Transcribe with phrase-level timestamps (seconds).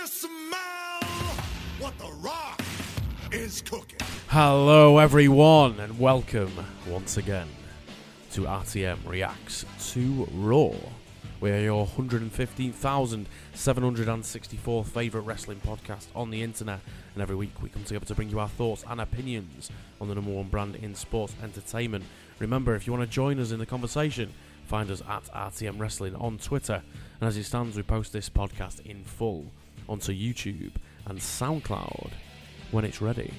[0.00, 1.00] you smell
[1.80, 2.62] what the rock
[3.32, 3.98] is cooking?
[4.28, 6.52] Hello, everyone, and welcome
[6.86, 7.48] once again
[8.30, 10.70] to RTM Reacts to Raw.
[11.40, 16.78] We're your 115,764 favourite wrestling podcast on the internet,
[17.14, 19.68] and every week we come together to bring you our thoughts and opinions
[20.00, 22.04] on the number one brand in sports entertainment.
[22.38, 24.32] Remember, if you want to join us in the conversation,
[24.64, 26.84] find us at RTM Wrestling on Twitter.
[27.20, 29.46] And as it stands, we post this podcast in full
[29.88, 30.72] onto YouTube
[31.06, 32.10] and SoundCloud
[32.70, 33.32] when it's ready.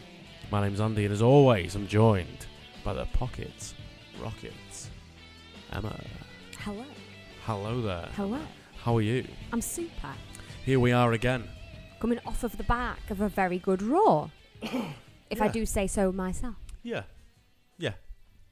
[0.52, 2.48] My name's Andy, and as always, I'm joined
[2.84, 3.76] by the Pockets
[4.21, 4.90] Rockets.
[5.71, 5.95] Emma,
[6.59, 6.84] Hello.
[7.45, 8.09] hello there.
[8.16, 8.40] Hello.
[8.84, 9.27] How are you?
[9.54, 10.13] I'm super.
[10.66, 11.43] Here we are again.
[11.99, 14.29] Coming off of the back of a very good Raw.
[14.62, 15.52] if I Yeah.
[15.52, 16.55] do say so myself.
[16.81, 17.04] Yeah,
[17.77, 17.93] yeah,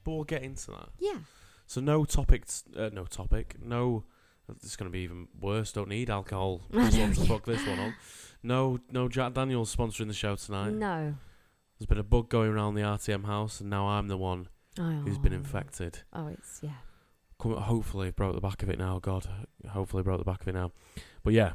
[0.04, 0.90] but we'll get into that.
[1.00, 1.20] Yeah.
[1.66, 4.04] So no topics, uh, no topic, no.
[4.50, 5.72] It's going to be even worse.
[5.72, 6.62] Don't need alcohol.
[6.74, 7.14] I know, to yeah.
[7.26, 7.96] fuck this one on.
[8.44, 10.74] No, no Jack Daniels sponsoring the show tonight.
[10.74, 11.16] No.
[11.78, 14.48] There's been a bug going around the RTM house, and now I'm the one
[14.80, 15.02] Oh.
[15.06, 15.38] who's been oh.
[15.38, 16.00] infected.
[16.14, 16.78] Oh, it's, yeah.
[17.40, 19.00] Come, hopefully, broke the back of it now.
[19.00, 19.28] God,
[19.70, 20.72] hopefully, broke the back of it now.
[21.24, 21.54] But yeah,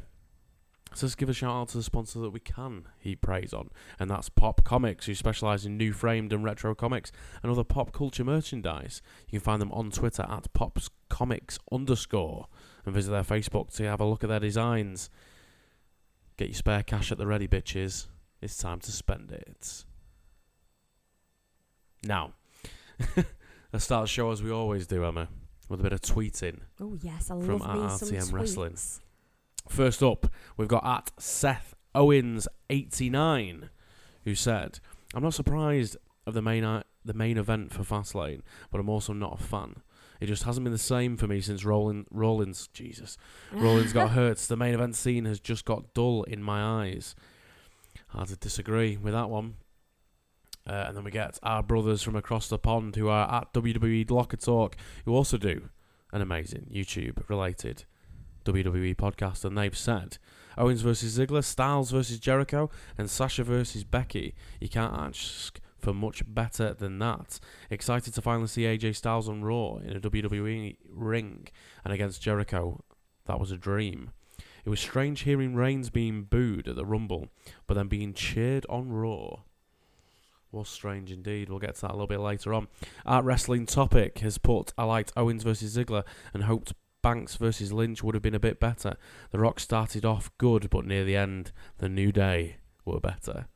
[0.94, 3.70] so let's give a shout out to the sponsor that we can heap praise on,
[3.98, 7.10] and that's Pop Comics, who specialise in new framed and retro comics
[7.42, 9.00] and other pop culture merchandise.
[9.28, 12.46] You can find them on Twitter at Pops Comics underscore,
[12.84, 15.10] and visit their Facebook to have a look at their designs.
[16.36, 18.06] Get your spare cash at the ready, bitches.
[18.40, 19.84] It's time to spend it.
[22.04, 22.32] Now,
[23.72, 25.28] let's start the show as we always do, Emma,
[25.68, 26.60] with a bit of tweeting.
[26.80, 27.30] Oh, yes.
[27.30, 28.72] I From love some RTM Wrestling.
[28.72, 29.00] tweets.
[29.68, 33.70] First up, we've got at Seth Owens eighty nine,
[34.24, 34.80] who said,
[35.14, 38.40] "I'm not surprised of the main i- the main event for Fastlane,
[38.72, 39.82] but I'm also not a fan.
[40.22, 42.06] It just hasn't been the same for me since Rollins.
[42.12, 43.18] Rollins, Jesus,
[43.52, 44.38] Rollins got hurt.
[44.38, 47.16] The main event scene has just got dull in my eyes.
[48.10, 49.56] Hard to disagree with that one."
[50.64, 54.08] Uh, and then we get our brothers from across the pond who are at WWE
[54.12, 55.70] Locker Talk, who also do
[56.12, 57.82] an amazing YouTube related
[58.44, 60.18] WWE podcast, and they've said
[60.56, 64.36] Owens versus Ziggler, Styles versus Jericho, and Sasha versus Becky.
[64.60, 67.38] You can't ask for much better than that.
[67.68, 71.48] Excited to finally see AJ Styles on Raw in a WWE ring
[71.84, 72.82] and against Jericho.
[73.26, 74.12] That was a dream.
[74.64, 77.28] It was strange hearing Reigns being booed at the Rumble,
[77.66, 79.40] but then being cheered on Raw.
[80.52, 81.48] Was strange indeed.
[81.48, 82.68] We'll get to that a little bit later on.
[83.04, 88.02] Art Wrestling Topic has put I liked Owens versus Ziggler and hoped Banks versus Lynch
[88.02, 88.96] would have been a bit better.
[89.32, 93.48] The Rock started off good, but near the end, the New Day were better.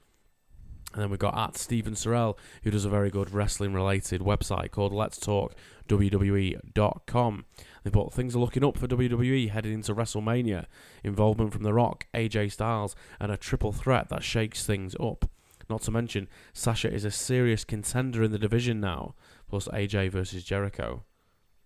[0.96, 4.70] And then we've got at Steven Sorrell, who does a very good wrestling related website
[4.70, 5.54] called Let's Talk
[5.90, 7.44] WWE.com.
[7.84, 10.64] They put things are looking up for WWE heading into WrestleMania.
[11.04, 15.28] Involvement from The Rock, AJ Styles, and a triple threat that shakes things up.
[15.68, 19.14] Not to mention, Sasha is a serious contender in the division now,
[19.50, 21.04] plus AJ versus Jericho.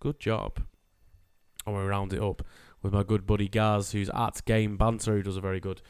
[0.01, 0.61] Good job.
[1.65, 2.45] And we round it up
[2.81, 5.81] with my good buddy Gaz, who's at Game Banter, who does a very good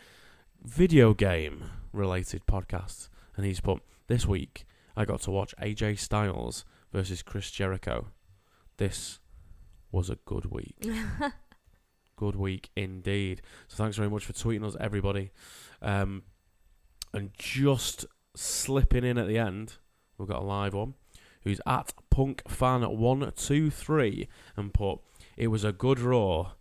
[0.63, 3.09] video game related podcast.
[3.41, 4.65] And he's put, This week,
[4.95, 6.63] I got to watch AJ Styles
[6.93, 8.09] versus Chris Jericho.
[8.77, 9.17] This
[9.91, 10.87] was a good week.
[12.15, 13.41] good week indeed.
[13.67, 15.31] So thanks very much for tweeting us, everybody.
[15.81, 16.21] Um,
[17.15, 19.77] and just slipping in at the end,
[20.19, 20.93] we've got a live one
[21.41, 24.99] who's at Punk Fan One Two Three and put
[25.35, 26.51] it was a good Raw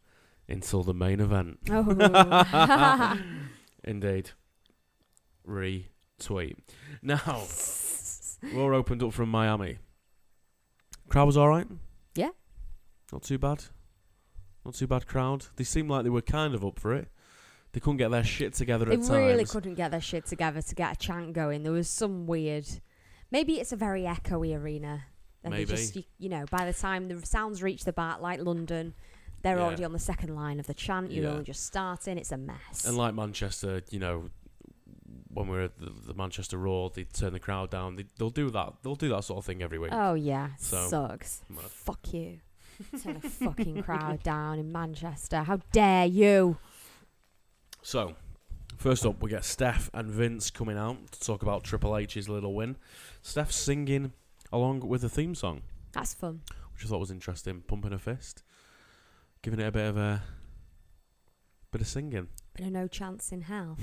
[0.49, 1.59] until the main event.
[1.69, 3.19] Oh.
[3.85, 4.31] Indeed.
[6.21, 6.57] Retweet.
[7.03, 7.45] Now,
[8.55, 9.79] Raw opened up from Miami.
[11.09, 11.67] Crowd was alright.
[12.15, 12.31] Yeah.
[13.13, 13.65] Not too bad.
[14.65, 15.47] Not too bad crowd.
[15.57, 17.09] They seemed like they were kind of up for it.
[17.73, 19.11] They couldn't get their shit together they at times.
[19.11, 21.63] really couldn't get their shit together to get a chant going.
[21.63, 22.67] There was some weird.
[23.31, 25.05] Maybe it's a very echoey arena.
[25.43, 25.67] And Maybe.
[25.67, 28.95] Just, you, you know, by the time the sounds reach the back, like London,
[29.43, 29.63] they're Yeah.
[29.65, 31.11] already on the second line of the chant.
[31.13, 31.31] You're Yeah.
[31.31, 32.19] only just starting.
[32.19, 32.85] It's a mess.
[32.85, 34.31] And like Manchester, you know,
[35.33, 37.97] when we were at the, the Manchester Raw, they turn the crowd down.
[37.97, 38.75] They, they'll do that.
[38.83, 39.91] They'll do that sort of thing every week.
[39.93, 41.43] oh yeah, So, sucks.
[41.69, 42.41] Fuck you.
[43.03, 45.43] Turn a fucking crowd down in Manchester.
[45.43, 46.57] How dare you?
[47.83, 48.15] So,
[48.77, 52.55] first up, we get Steph and Vince coming out to talk about Triple H's little
[52.55, 52.77] win.
[53.23, 54.13] Steph singing
[54.53, 55.63] along with the theme song,
[55.93, 56.41] That's fun.
[56.75, 57.63] which I thought was interesting.
[57.67, 58.43] Pumping a fist,
[59.43, 60.23] giving it a bit of a
[61.71, 62.29] bit of singing.
[62.55, 63.77] But no chance in hell.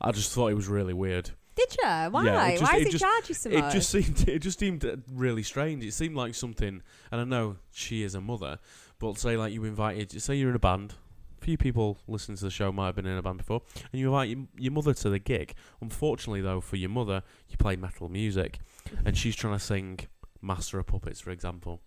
[0.00, 1.30] I just thought it was really weird.
[1.54, 1.88] Did you?
[2.10, 2.24] Why?
[2.26, 5.02] Yeah, just- Why does it just- charge you so It just seemed it just seemed
[5.12, 5.84] really strange.
[5.84, 8.58] It seemed like something, and I know she is a mother,
[8.98, 10.94] but say like you invited, say you're in a band,
[11.40, 13.62] few people listening to the show might have been in a band before,
[13.92, 15.54] and you invite your, your mother to the gig.
[15.80, 18.58] Unfortunately, though, for your mother, you play metal music,
[19.06, 20.00] and she's trying to sing
[20.42, 21.80] Master of Puppets, for example.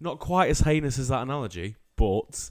[0.00, 2.50] Not quite as heinous as that analogy, but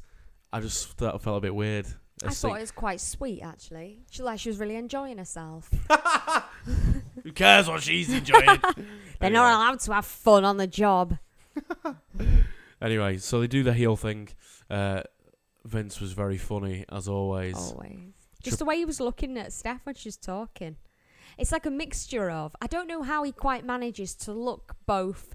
[0.51, 1.86] I just thought felt a bit weird.
[2.25, 4.01] I thought it was quite sweet, actually.
[4.12, 5.69] She like she was really enjoying herself.
[7.24, 8.62] Who cares what she's enjoying?
[9.19, 11.18] They're not allowed to have fun on the job.
[12.83, 14.27] Anyway, so they do the heel thing.
[14.69, 15.01] Uh,
[15.63, 17.56] Vince was very funny as always.
[17.56, 17.98] Always.
[18.44, 20.75] Just the way he was looking at Steph when she was talking.
[21.38, 22.54] It's like a mixture of.
[22.62, 25.33] I don't know how he quite manages to look both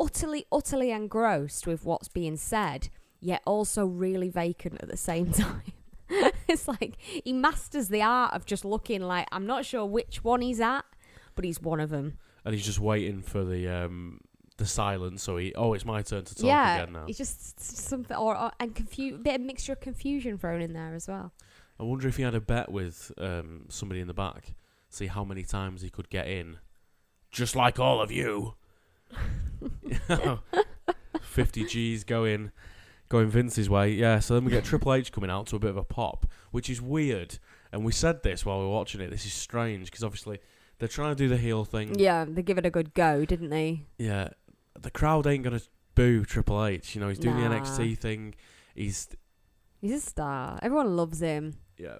[0.00, 2.88] utterly, utterly engrossed with what's being said,
[3.20, 5.72] yet also really vacant at the same time.
[6.68, 10.40] it's like he masters the art of just looking like I'm not sure which one
[10.40, 10.84] he's at,
[11.34, 12.18] but he's one of them.
[12.44, 14.20] and he's just waiting for the um
[14.56, 15.22] the silence.
[15.22, 17.04] So he, oh, it's my turn to talk yeah, again now.
[17.06, 20.94] it's just something, or, or and confu- bit of mixture of confusion thrown in there
[20.94, 21.32] as well.
[21.78, 24.54] I wonder if he had a bet with um somebody in the back,
[24.88, 26.58] see how many times he could get in,
[27.30, 28.54] just like all of you.
[31.20, 32.50] Fifty G's going,
[33.08, 33.90] going Vince's way.
[33.92, 34.18] Yeah.
[34.20, 36.68] So then we get Triple H coming out to a bit of a pop, which
[36.70, 37.38] is weird.
[37.72, 39.10] And we said this while we were watching it.
[39.10, 40.38] This is strange because obviously
[40.78, 41.98] they're trying to do the heel thing.
[41.98, 43.82] Yeah, they give it a good go, didn't they?
[43.98, 44.28] Yeah,
[44.80, 45.60] the crowd ain't gonna
[45.94, 46.94] boo Triple H.
[46.94, 47.60] You know, he's doing the Nah.
[47.60, 48.34] NXT thing.
[48.74, 49.08] He's
[49.80, 50.58] He's a star.
[50.62, 51.54] Everyone loves him.
[51.78, 51.96] yeah.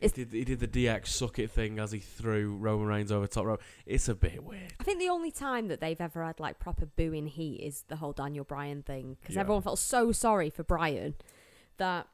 [0.00, 3.26] He did, he did the DX suck it thing as he threw Roman Reigns over
[3.26, 3.62] top rope.
[3.86, 4.74] It's a bit weird.
[4.78, 7.96] I think the only time that they've ever had like proper booing heat is the
[7.96, 9.40] whole Daniel Bryan thing because Yeah.
[9.42, 11.14] everyone felt so sorry for Bryan
[11.78, 12.08] that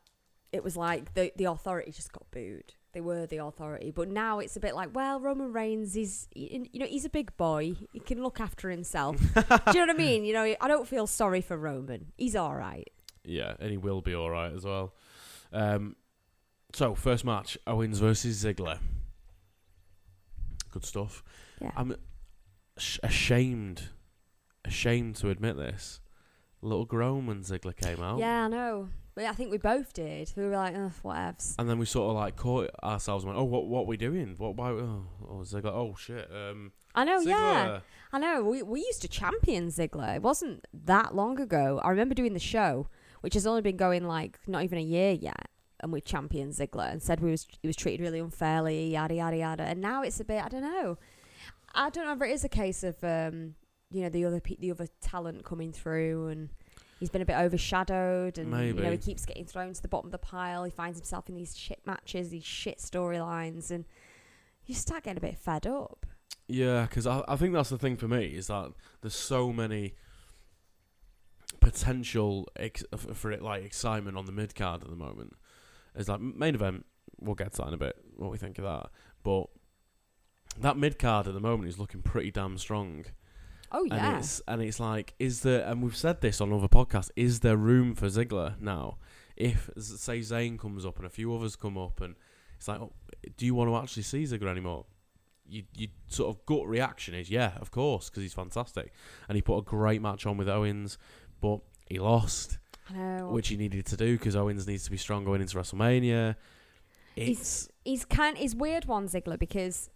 [0.52, 2.74] it was like the the authority just got booed.
[2.92, 6.66] They were the authority, but now it's a bit like, well, Roman Reigns is, you
[6.74, 7.72] know, he's a big boy.
[7.90, 9.16] He can look after himself.
[9.34, 10.26] Do you know what I mean?
[10.26, 12.12] You know, I don't feel sorry for Roman.
[12.18, 12.90] He's all right.
[13.24, 14.92] Yeah, and he will be all right as well.
[15.54, 15.96] Um,
[16.72, 18.78] so first match: Owens versus Ziggler.
[20.70, 21.22] Good stuff.
[21.60, 21.72] Yeah.
[21.76, 21.96] I'm
[22.78, 23.90] sh- ashamed,
[24.64, 26.00] ashamed to admit this.
[26.62, 28.18] Little groan when Ziggler came out.
[28.18, 28.88] Yeah, I know.
[29.14, 30.32] But I think we both did.
[30.36, 31.56] We were like, ugh, whatevs.
[31.58, 34.34] And then we sort of like caught ourselves and went, "Oh, what what we doing?
[34.38, 34.70] What why?
[34.70, 35.72] Oh, oh Ziggler.
[35.74, 36.30] Oh shit.
[36.32, 37.80] Um, I know, yeah.
[38.12, 38.42] I know.
[38.42, 40.16] We we used to champion Ziggler.
[40.16, 41.80] It wasn't that long ago.
[41.84, 42.86] I remember doing the show,
[43.20, 45.48] which has only been going like not even a year yet,
[45.82, 49.36] and we championed Ziggler and said we was he was treated really unfairly, yada yada
[49.36, 49.62] yada.
[49.64, 50.44] And now it's a bit.
[50.44, 50.98] I don't know.
[51.74, 53.54] I don't know if it is a case of um,
[53.90, 56.48] you know the other pe- the other talent coming through and.
[57.00, 60.06] He's been a bit overshadowed, and you know he keeps getting thrown to the bottom
[60.06, 60.62] of the pile.
[60.62, 63.86] He finds himself in these shit matches, these shit storylines, and
[64.66, 66.06] you start getting a bit fed up.
[66.46, 68.70] Yeah, because I, I think that's the thing for me is that
[69.00, 69.94] there's so many
[71.60, 72.84] potential ex-
[73.14, 75.34] for it like excitement on the mid card at the moment.
[75.94, 76.86] It's like main event.
[77.20, 77.96] We'll get to that in a bit.
[78.16, 78.90] What we think of that,
[79.22, 79.46] but
[80.60, 83.04] that mid card at the moment is looking pretty damn strong.
[83.70, 85.66] Oh And yeah, it's and it's like, is there?
[85.66, 87.10] And we've said this on other podcasts.
[87.16, 88.98] Is there room for Ziggler now?
[89.36, 92.16] If say Zayn comes up and a few others come up, and
[92.56, 92.92] it's like, oh,
[93.36, 94.86] do you want to actually see Ziggler anymore?
[95.46, 98.92] You, you sort of gut reaction is yeah, of course, because he's fantastic,
[99.28, 100.98] and he put a great match on with Owens,
[101.40, 102.58] but he lost,
[102.90, 103.28] I know.
[103.30, 106.36] which he needed to do because Owens needs to be strong going into WrestleMania.
[107.14, 109.90] He's- It's he's kind he's weird one Ziggler because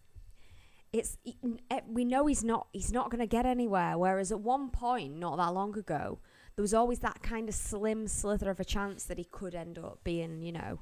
[0.92, 1.36] it's he-
[1.70, 5.16] eh, we know he's not he's not going to get anywhere whereas at one point
[5.16, 6.20] not that long ago
[6.54, 9.78] there was always that kind of slim slither of a chance that he could end
[9.78, 10.78] up being you know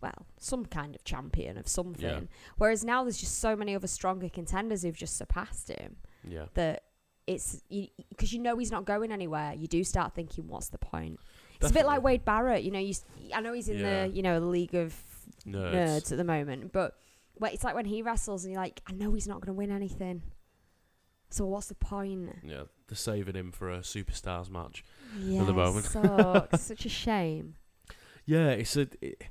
[0.00, 2.20] well some kind of champion of something Yeah.
[2.58, 5.96] whereas now there's just so many other stronger contenders who've just surpassed him
[6.28, 6.84] yeah, that
[7.26, 7.62] it's
[8.10, 11.18] because you, know he's not going anywhere you do start thinking what's the point
[11.60, 12.94] it's a bit like Wade Barrett you know you
[13.34, 14.06] I know he's in Yeah.
[14.06, 14.94] the you know the league of
[15.46, 15.74] nerds.
[15.74, 16.72] nerds at the moment.
[16.72, 16.96] But
[17.38, 19.52] well, it's like when he wrestles and you're like, I know he's not going to
[19.54, 20.22] win anything.
[21.30, 22.30] So what's the point?
[22.42, 24.84] Yeah, they're saving him for a superstars match.
[25.18, 25.86] Yeah, the moment.
[25.86, 26.60] sucks.
[26.66, 27.54] Such a shame.
[28.26, 29.22] Yeah, it's a it,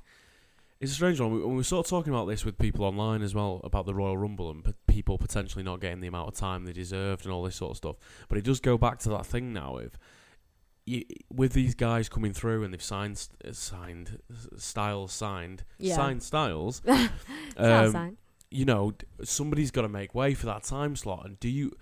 [0.80, 1.32] it's a strange one.
[1.32, 3.94] We, we were sort of talking about this with people online as well about the
[3.94, 7.32] Royal Rumble and p- people potentially not getting the amount of time they deserved and
[7.32, 7.96] all this sort of stuff.
[8.28, 9.98] But it does go back to that thing now of
[10.86, 14.18] you, with these guys coming through and they've signed st- signed
[14.56, 15.96] Styles signed Yeah.
[15.96, 16.82] signed Styles.
[17.56, 18.16] Um, sign.
[18.50, 21.26] you know, somebody's got to make way for that time slot.
[21.26, 21.72] And do you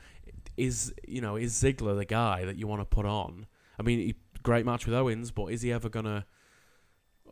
[0.57, 3.47] is you know is Ziggler the guy that you want to put on?
[3.78, 6.26] I mean, he, great match with Owens, but is he ever gonna?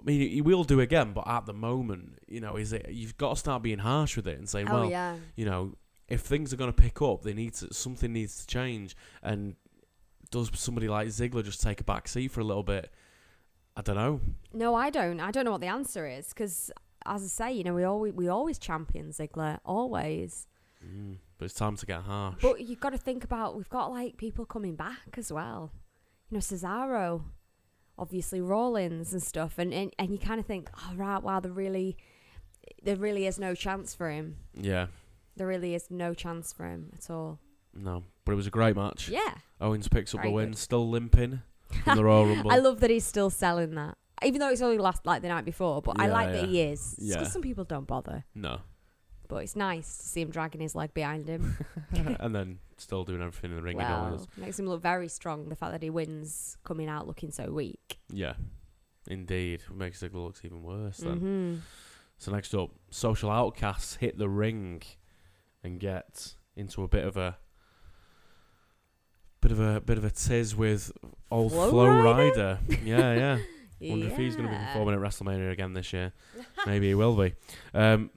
[0.07, 2.87] I mean, he will do again, but at the moment, you know, is it?
[2.91, 5.17] You've got to start being harsh with it and saying, Oh well, yeah.
[5.35, 5.75] you know,
[6.09, 8.97] if things are going to pick up, they need to something needs to change.
[9.23, 9.57] And
[10.31, 12.91] does somebody like Ziggler just take a back seat for a little bit?
[13.77, 14.21] I don't know.
[14.53, 15.19] No, I don't.
[15.19, 16.71] I don't know what the answer is because,
[17.05, 20.47] as I say, you know, we always we always champion Ziggler, always.
[20.85, 22.37] Mm, but it's time to get harsh.
[22.41, 25.73] But you've got to think about we've got like people coming back as well.
[26.31, 27.23] You know, Cesaro,
[27.99, 31.53] obviously Rollins and stuff, and and, and you kind of think, oh right, wow, there
[31.53, 31.97] really,
[32.83, 34.37] there really is no chance for him.
[34.55, 34.87] yeah,
[35.37, 37.39] There really is no chance for him at all.
[37.75, 38.03] no.
[38.25, 39.09] But it was a great match.
[39.09, 40.59] Yeah, Owens picks up Very the win, good.
[40.59, 41.43] still limping
[41.85, 42.51] from the Royal Rumble.
[42.51, 45.45] I love that he's still selling that, even though it's only last like the night
[45.45, 45.81] before.
[45.81, 46.47] But I Yeah, like that yeah.
[46.49, 46.97] he is.
[46.99, 47.17] Yeah.
[47.19, 48.61] Because some people don't bother, no.
[49.29, 51.57] But it's nice to see him dragging his leg behind him.
[52.21, 53.77] and then still doing everything in the ring.
[53.77, 54.29] well, does.
[54.37, 55.49] makes him look very strong.
[55.49, 57.99] The fact that he wins coming out looking so weak.
[58.11, 58.35] Yeah,
[59.09, 59.63] indeed.
[59.75, 61.17] Makes it look even worse then.
[61.17, 61.55] hmm
[62.19, 64.83] So next up, Social Outcasts hit the ring
[65.63, 67.39] and get into a bit of a
[69.41, 70.91] bit of a bit of a tiz with
[71.31, 72.05] old Flo Flow Rida?
[72.05, 72.59] Rider.
[72.85, 73.39] yeah, yeah.
[73.91, 76.13] Wonder if he's going to be performing at WrestleMania again this year.
[76.65, 77.35] Maybe he will be.
[77.75, 78.11] Um,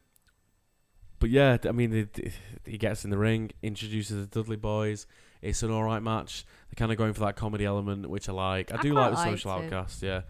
[1.20, 2.34] but yeah, I mean, it,
[2.66, 5.06] he gets in the ring, introduces the Dudley Boyz.
[5.42, 6.46] It's an all right match.
[6.70, 8.74] They're kind of going for that comedy element, which I like.
[8.74, 9.66] I, I do like the social it.
[9.66, 10.22] outcast, yeah.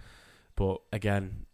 [0.55, 1.45] But again,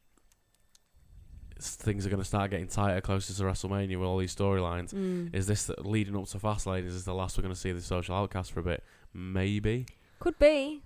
[1.60, 4.94] things are going to start getting tighter closer to WrestleMania with all these storylines.
[4.94, 5.34] Mm.
[5.34, 6.86] Is this the- leading up to Fastlane?
[6.86, 8.84] Is this the last we're going to see the social outcast for a bit?
[9.14, 9.86] Maybe.
[10.20, 10.84] Could be.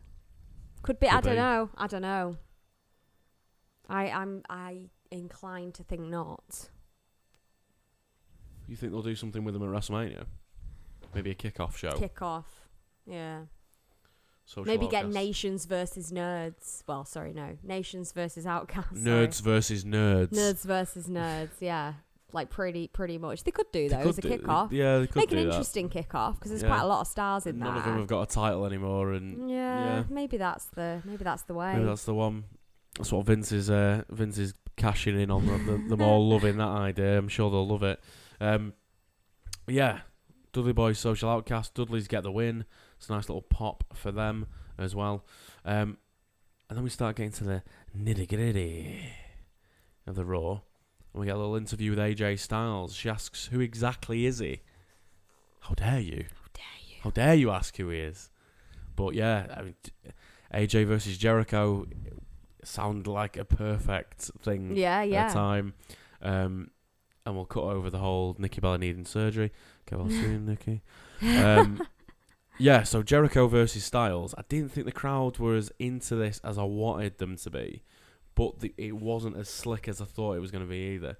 [0.84, 1.08] Could be.
[1.08, 1.39] I Could don't be.
[1.39, 1.70] know.
[1.77, 2.38] I don't know.
[3.89, 6.70] I I'm I inclined to think not.
[8.69, 10.25] You think they'll do something with them at WrestleMania?
[11.13, 11.89] Maybe a kickoff show.
[11.91, 12.45] Kickoff.
[13.05, 13.41] Yeah.
[14.45, 16.83] Social Maybe get nations versus nerds.
[16.88, 17.57] Well, sorry, no.
[17.63, 19.03] Nations versus outcasts.
[19.03, 19.27] sorry.
[19.27, 20.29] nerds versus nerds.
[20.29, 21.49] Nerds versus nerds.
[21.59, 21.93] Yeah.
[22.31, 23.43] Like pretty pretty much.
[23.43, 24.71] They could do though as a do- kick off.
[24.71, 26.67] Yeah, they could Make an interesting kick off because there's Yeah.
[26.69, 27.65] quite a lot of stars in that.
[27.65, 30.03] None of them have got a title anymore, and yeah, yeah.
[30.11, 31.73] maybe that's the maybe that's the way.
[31.73, 32.43] maybe that's the one.
[32.97, 33.71] That's what Vince is.
[33.71, 37.17] Uh, Vince is cashing in on them, them all loving that idea.
[37.17, 37.99] I'm sure they'll love it.
[38.39, 38.74] Um,
[39.67, 40.00] yeah,
[40.53, 41.74] Dudley Boyz Social Outcast.
[41.75, 42.65] Dudley's get the win.
[42.98, 45.25] It's a nice little pop for them as well.
[45.65, 45.98] Um,
[46.69, 47.63] and then we start getting to the
[47.98, 49.01] nitty gritty
[50.08, 50.62] of the Raw.
[51.13, 52.93] And we get a little interview with AJ Styles.
[52.96, 54.62] She asks, "Who exactly is he?"
[55.62, 56.25] How dare you?
[56.34, 56.96] How dare you?
[57.03, 58.29] How dare you ask who he is?
[58.96, 59.75] But yeah, I mean,
[60.53, 61.88] AJ versus Jericho
[62.63, 65.24] sound like a perfect thing Yeah, yeah.
[65.25, 65.34] at a yeah.
[65.34, 65.74] time.
[66.22, 66.72] Um,
[67.25, 69.51] and we'll cut over the whole Nikki Bella needing surgery.
[69.89, 70.81] Get well soon, Nikki.
[71.21, 71.81] Um,
[72.57, 74.33] yeah, so Jericho versus Styles.
[74.38, 77.83] I didn't think the crowd were as into this as I wanted them to be,
[78.35, 81.17] but the, it wasn't as slick as I thought it was going to be either.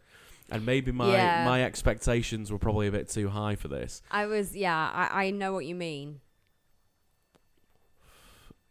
[0.52, 1.46] And maybe my Yeah.
[1.46, 4.02] my expectations were probably a bit too high for this.
[4.10, 6.22] I was yeah, I, I know what you mean.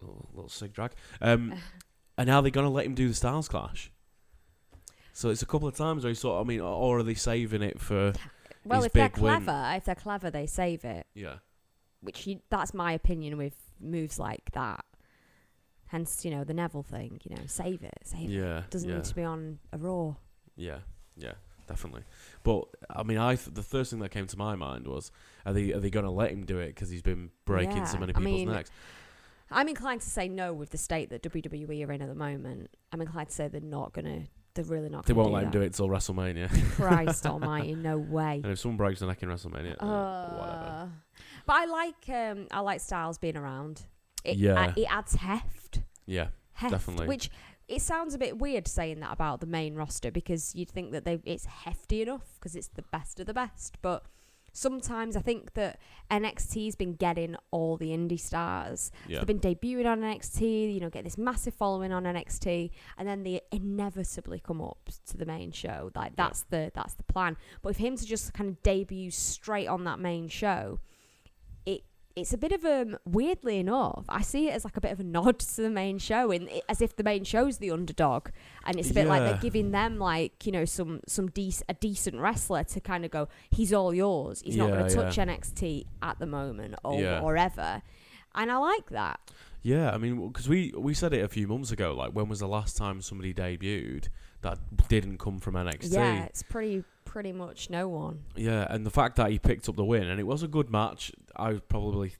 [0.00, 0.92] little, little sig drag.
[1.20, 1.54] Um,
[2.18, 3.90] and now they're gonna let him do the Styles Clash.
[5.18, 6.36] So it's a couple of times where he sort.
[6.40, 8.12] Of, I mean, or are they saving it for?
[8.64, 9.42] Well, if they're big win.
[9.42, 11.08] clever, if they're clever, they save it.
[11.12, 11.38] Yeah,
[12.02, 14.84] Which you, that's my opinion with moves like that.
[15.88, 17.20] Hence, you know, the Neville thing.
[17.24, 18.32] You know, save it, save it.
[18.32, 20.14] yeah, Doesn't yeah, need to be on a Raw.
[20.54, 20.78] yeah,
[21.16, 21.32] yeah,
[21.66, 22.02] definitely.
[22.44, 25.10] But I mean, I th- the first thing that came to my mind was,
[25.44, 28.00] are they are they gonna let him do it because he's been breaking so Yeah,
[28.00, 28.70] many I people's mean, necks?
[29.50, 32.70] I'm inclined to say no with the state that WWE are in at the moment.
[32.92, 34.26] I'm inclined to say they're not gonna.
[34.58, 35.06] They're really not.
[35.06, 36.50] They won't let him do it till WrestleMania.
[36.74, 38.40] Christ Almighty, no way.
[38.42, 40.90] and if someone breaks the neck in WrestleMania, uh, whatever.
[41.46, 43.82] But I like um, I like Styles being around.
[44.24, 44.60] It, Yeah.
[44.60, 45.82] uh, it adds heft.
[46.06, 47.06] Yeah, heft Definitely.
[47.06, 47.30] Which
[47.68, 51.04] it sounds a bit weird saying that about the main roster because you'd think that
[51.04, 53.76] they it's hefty enough because it's the best of the best.
[53.80, 54.02] But
[54.58, 55.78] sometimes I think that
[56.10, 58.90] NXT's been getting all the indie stars.
[59.06, 63.06] yeah, They've been debuting on NXT, you know, get this massive following on NXT, and
[63.08, 65.90] then they inevitably come up to the main show.
[65.94, 66.24] Like Yeah.
[66.24, 67.36] that's the that's the plan.
[67.62, 70.80] But for him to just kind of debut straight on that main show,
[71.66, 71.82] it
[72.20, 75.00] it's a bit of a weirdly enough, I see it as like a bit of
[75.00, 78.28] a nod to the main show, in as if the main show's the underdog,
[78.64, 81.74] and it's a bit like they're giving them like you know some some dec- a
[81.74, 84.42] decent wrestler to kind of go, he's all yours.
[84.44, 85.26] He's not going to touch yeah.
[85.26, 87.20] NXT at the moment or Yeah.
[87.20, 87.82] or ever.
[88.34, 89.18] And I like that.
[89.62, 91.94] Yeah, I mean, because we we said it a few months ago.
[91.94, 94.08] Like, when was the last time somebody debuted
[94.42, 95.92] that didn't come from NXT?
[95.92, 98.24] Yeah, it's pretty pretty much no one.
[98.36, 100.70] Yeah, and the fact that he picked up the win, and it was a good
[100.70, 101.10] match.
[101.36, 102.12] I probably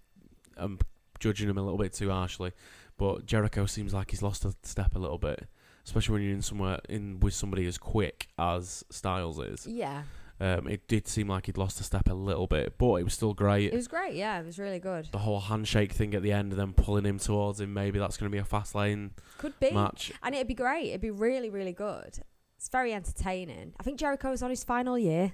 [0.58, 0.78] am
[1.20, 2.52] judging him a little bit too harshly,
[2.96, 5.46] but Jericho seems like he's lost a step a little bit,
[5.84, 9.66] especially when you're in somewhere in with somebody as quick as Styles is.
[9.66, 10.02] Yeah.
[10.40, 13.12] Um, it did seem like he'd lost a step a little bit, but it was
[13.14, 13.72] still great.
[13.72, 14.14] It was great.
[14.14, 15.08] Yeah, it was really good.
[15.10, 17.74] the whole handshake thing at the end and then pulling him towards him.
[17.74, 19.72] Maybe that's going to be a fast lane Could be.
[19.72, 20.12] match.
[20.22, 20.88] And it'd be great.
[20.90, 22.20] It'd be really, really good.
[22.56, 23.72] It's very entertaining.
[23.80, 25.32] I think Jericho's on his final year.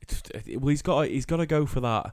[0.00, 2.12] It's, it- well, he's got he's got to go for that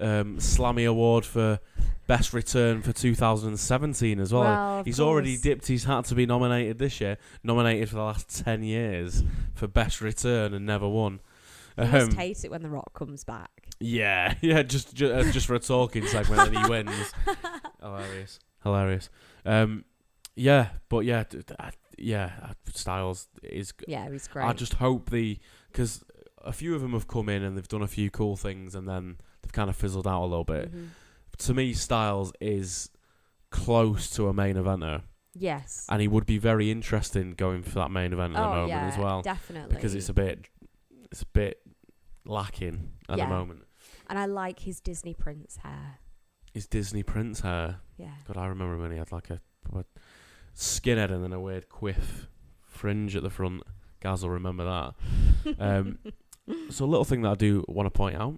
[0.00, 1.60] um, Slammy Award for
[2.08, 4.42] best return for 2017 as well.
[4.42, 7.18] Well, he's already dipped his hat to be nominated this year.
[7.42, 9.22] Nominated for the last 10 years
[9.54, 11.20] for best return and never won.
[11.86, 13.68] He must Um, hate it when The Rock comes back.
[13.80, 17.12] Yeah, yeah, just just, uh, just for a talking segment and he wins.
[17.80, 19.08] Hilarious, hilarious.
[19.44, 19.84] Um,
[20.34, 23.72] yeah, but yeah, d- d- I- yeah, uh, Styles is.
[23.86, 24.46] Yeah, he's great.
[24.46, 25.38] I just hope the
[25.70, 26.04] because
[26.44, 28.88] a few of them have come in and they've done a few cool things and
[28.88, 30.72] then they've kind of fizzled out a little bit.
[30.74, 30.88] Mhm.
[31.38, 32.90] To me, Styles is
[33.50, 35.02] close to a main eventer,
[35.34, 35.86] Yes.
[35.88, 38.68] and he would be very interesting going for that main event at the oh moment
[38.70, 39.74] yeah, as well definitely.
[39.74, 40.46] because it's a bit,
[41.10, 41.60] it's a bit
[42.24, 43.24] lacking at Yeah.
[43.24, 43.64] the moment.
[44.08, 46.00] and I like his Disney Prince hair.
[46.52, 47.80] His Disney Prince hair?
[47.96, 48.14] Yeah.
[48.26, 49.40] God, I remember when he had like a,
[49.74, 49.84] a
[50.54, 52.28] skinhead and then a weird quiff
[52.62, 53.62] fringe at the front.
[54.00, 54.94] Guys will remember that.
[55.58, 55.98] Um,
[56.70, 58.34] so a little thing that I do want to point out: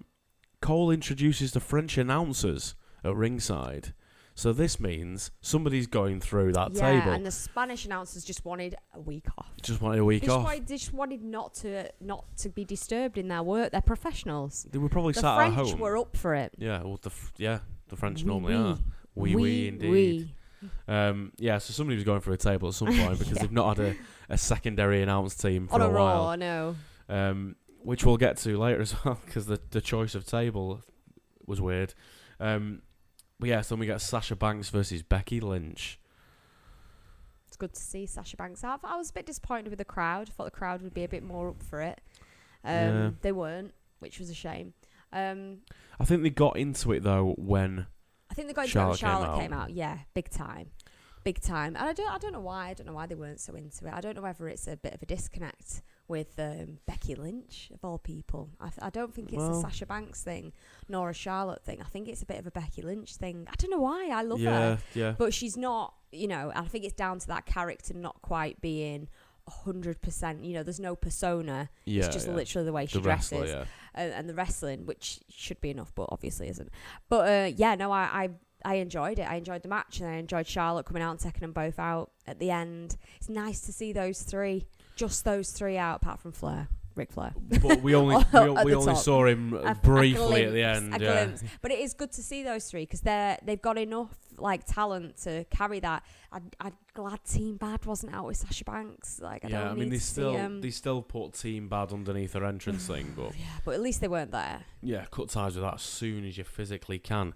[0.60, 3.94] Cole introduces the French announcers at ringside.
[4.40, 7.12] So this means somebody's going through that yeah, table.
[7.12, 9.50] and the Spanish announcers just wanted a week off.
[9.60, 10.44] just wanted a week They just, off.
[10.44, 13.72] wanted, they just wanted not to not to be disturbed in their work.
[13.72, 14.66] They're professionals.
[14.70, 15.64] They were probably The sat French at home.
[15.66, 16.54] The French were up for it.
[16.56, 18.62] Yeah, well, the f- yeah, the French Oui, normally oui.
[18.62, 18.78] are.
[19.14, 19.90] Wee wee indeed.
[19.90, 20.34] oui.
[20.88, 23.76] Um, yeah, so somebody was going through a table at some point because they've not
[23.76, 23.96] had a,
[24.30, 26.24] a secondary announced team for On a, a while.
[26.24, 26.76] raw, no.
[27.10, 30.80] um, which we'll get to later as well because the the choice of table
[31.46, 31.92] was weird.
[32.38, 32.80] Um,
[33.40, 35.98] but yeah, so then we get Sasha Banks versus Becky Lynch.
[37.48, 38.80] It's good to see Sasha Banks out.
[38.84, 40.28] I was a bit disappointed with the crowd.
[40.28, 42.00] I thought the crowd would be a bit more up for it.
[42.64, 43.10] Um, Yeah.
[43.22, 44.74] They weren't, which was a shame.
[45.12, 45.58] Um,
[45.98, 47.86] I think they got into it though when
[48.30, 49.40] I think they got into Charlotte it when came out.
[49.40, 49.70] came out.
[49.70, 50.70] Yeah, big time,
[51.24, 51.74] big time.
[51.76, 52.68] And I don't, I don't know why.
[52.68, 53.92] I don't know why they weren't so into it.
[53.92, 57.82] I don't know whether it's a bit of a disconnect with um, Becky Lynch of
[57.84, 58.50] all people.
[58.60, 60.52] I, th- I don't think it's Well- a Sasha Banks thing
[60.88, 61.80] nor a Charlotte thing.
[61.80, 63.46] I think it's a bit of a Becky Lynch thing.
[63.50, 64.10] I don't know why.
[64.12, 65.94] I love yeah her, yeah but she's not.
[66.12, 69.08] You know, I think it's down to that character not quite being.
[69.48, 70.62] hundred percent, you know.
[70.62, 71.70] There's no persona.
[71.84, 72.34] yeah it's just yeah.
[72.34, 75.92] literally the way she the dresses wrestler and, and the wrestling, which should be enough,
[75.94, 76.70] but obviously isn't.
[77.08, 78.30] But uh, yeah, no, I, I
[78.64, 79.22] I enjoyed it.
[79.30, 82.10] I enjoyed the match, and I enjoyed Charlotte coming out and taking them both out
[82.26, 82.96] at the end.
[83.16, 84.66] It's nice to see those three,
[85.00, 87.32] just those three out, apart from Flair, Ric Flair.
[87.62, 89.02] but we only we, we only top.
[89.02, 91.42] saw him A- a briefly at the end a yeah glimpse.
[91.62, 95.16] But it is good to see those three because they're they've got enough like talent
[95.22, 96.02] to carry that.
[96.32, 96.50] I'm
[96.94, 99.20] glad Team Bad wasn't out with Sasha Banks.
[99.20, 102.44] Like I yeah don't I mean they still they still put Team Bad underneath their
[102.44, 104.60] entrance thing but Yeah, but at least they weren't there.
[104.82, 107.32] Yeah, cut ties with that as soon as you physically can.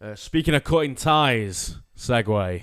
[0.00, 2.62] Uh, speaking of cutting ties, segue.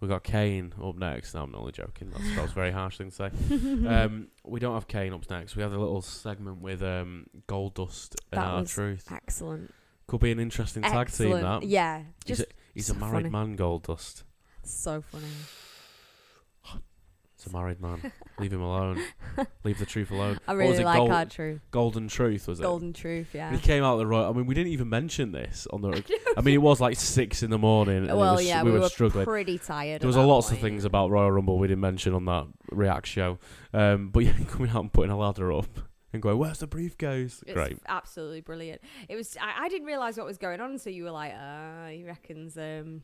[0.00, 1.34] We got Kane up next.
[1.34, 2.10] No, I'm not only joking.
[2.10, 3.30] That's, that was a very harsh thing to say.
[3.88, 5.56] Um, we don't have Kane up next.
[5.56, 9.08] We have a little segment with um, Goldust and That Our was Truth.
[9.10, 9.74] Excellent.
[10.06, 11.32] Could be an interesting tag team.
[11.32, 11.62] Excellent.
[11.62, 13.30] That Yeah, he's, just a, he's so a married funny.
[13.30, 13.56] man.
[13.56, 14.22] Goldust.
[14.62, 15.24] so funny.
[17.38, 18.10] It's a married man.
[18.40, 19.00] Leave him alone.
[19.64, 20.40] Leave the truth alone.
[20.48, 21.60] I really it, like Gold- our truth.
[21.70, 22.64] Golden Truth was it?
[22.64, 23.52] Golden truth, yeah.
[23.52, 24.28] He came out the right.
[24.28, 26.02] I mean, we didn't even mention this on the.
[26.36, 27.98] I mean, it was like six in the morning.
[27.98, 29.24] And it well, was, yeah, we, we, were, struggling.
[29.24, 30.00] pretty tired.
[30.00, 33.06] There was a lots of things about Royal Rumble we didn't mention on that React
[33.06, 33.38] show.
[33.72, 35.78] Um, but yeah, coming out and putting a ladder up
[36.12, 37.78] and going, "Where's the briefcase?" It's Great.
[37.86, 38.80] absolutely brilliant.
[39.08, 39.36] It was.
[39.40, 42.58] I, I didn't realize what was going on, so you were like, "Uh, he reckons."
[42.58, 43.02] Um,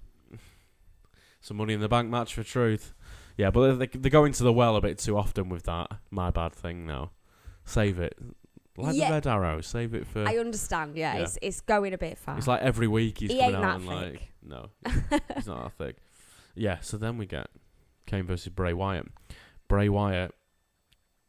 [1.41, 2.95] Some money in the bank match for truth.
[3.37, 5.89] Yeah, but they, they go into the well a bit too often with that.
[6.11, 7.11] My bad thing now.
[7.65, 8.17] Save it.
[8.77, 9.09] Like Yeah.
[9.09, 9.61] the red arrow.
[9.61, 10.27] Save it for.
[10.29, 10.97] I understand.
[10.97, 11.23] Yeah, Yeah.
[11.23, 12.37] it's it's going a bit far.
[12.39, 14.33] It's like every week he's He coming ain't out that and like thick.
[14.43, 14.71] no,
[15.37, 15.97] he's not that thick.
[16.55, 17.49] Yeah, so then we get
[18.07, 19.07] Kane versus Bray Wyatt.
[19.69, 20.33] Bray Wyatt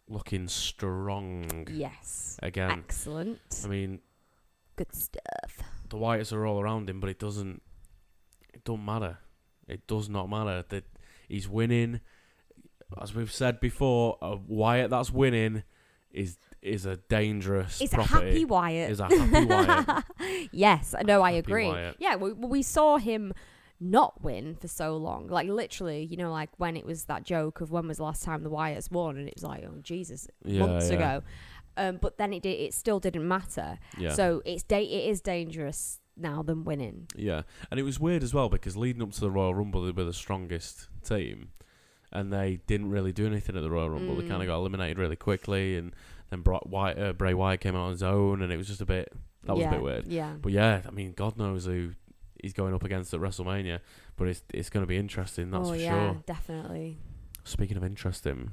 [0.08, 2.70] looking strong yes, again.
[2.72, 4.00] excellent, I mean,
[4.76, 5.60] good stuff.
[5.89, 7.62] the Wyatts are all around him, but it doesn't.
[8.54, 9.18] It don't matter.
[9.68, 10.84] It does not matter that
[11.28, 12.02] he's winning.
[13.02, 15.64] As we've said before, a Wyatt that's winning
[16.12, 18.92] is is a dangerous It's a happy Wyatt.
[18.92, 20.50] Is a happy Wyatt.
[20.52, 21.68] yes, no, I agree.
[21.68, 21.98] Wyatt.
[22.00, 23.34] Yeah, we, we saw him
[23.80, 25.28] not win for so long.
[25.28, 28.24] Like literally, you know, like when it was that joke of when was the last
[28.24, 30.96] time the Wyatts won, and it was like, oh Jesus, Yeah, months yeah.
[30.96, 31.24] ago.
[31.78, 33.78] Um, but then it did, it still didn't matter.
[33.98, 34.14] Yeah.
[34.14, 37.08] So it's da- it is dangerous now than winning.
[37.16, 39.92] Yeah, and it was weird as well because leading up to the Royal Rumble, they
[39.92, 41.50] were the strongest team,
[42.12, 44.15] and they didn't really do anything at the Royal Rumble.
[44.15, 44.30] They Mm.
[44.30, 45.96] kind of got eliminated really quickly, and
[46.30, 48.82] then Brock White, uh, Bray Wyatt came out on his own, and it was just
[48.82, 49.12] a bit.
[49.44, 50.08] That was a bit weird.
[50.08, 50.34] Yeah.
[50.41, 51.91] But yeah, I mean, God knows who
[52.41, 53.80] he's going up against at WrestleMania.
[54.18, 55.52] But it's it's going to be interesting.
[55.52, 56.24] That's oh for yeah, sure.
[56.26, 56.98] definitely.
[57.44, 58.52] Speaking of interesting,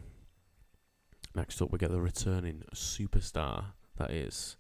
[1.35, 4.57] next up we get the returning superstar that is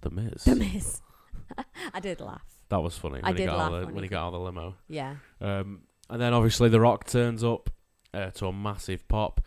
[0.00, 0.44] the Miz.
[0.44, 1.00] The Miz.
[1.94, 2.42] I did laugh.
[2.68, 4.08] That was funny I when he did got out laugh of the, when when he
[4.08, 4.74] he got out of the limo.
[4.88, 5.16] Yeah.
[5.40, 7.70] Um, and then obviously The Rock turns up
[8.14, 9.40] uh, to a massive pop,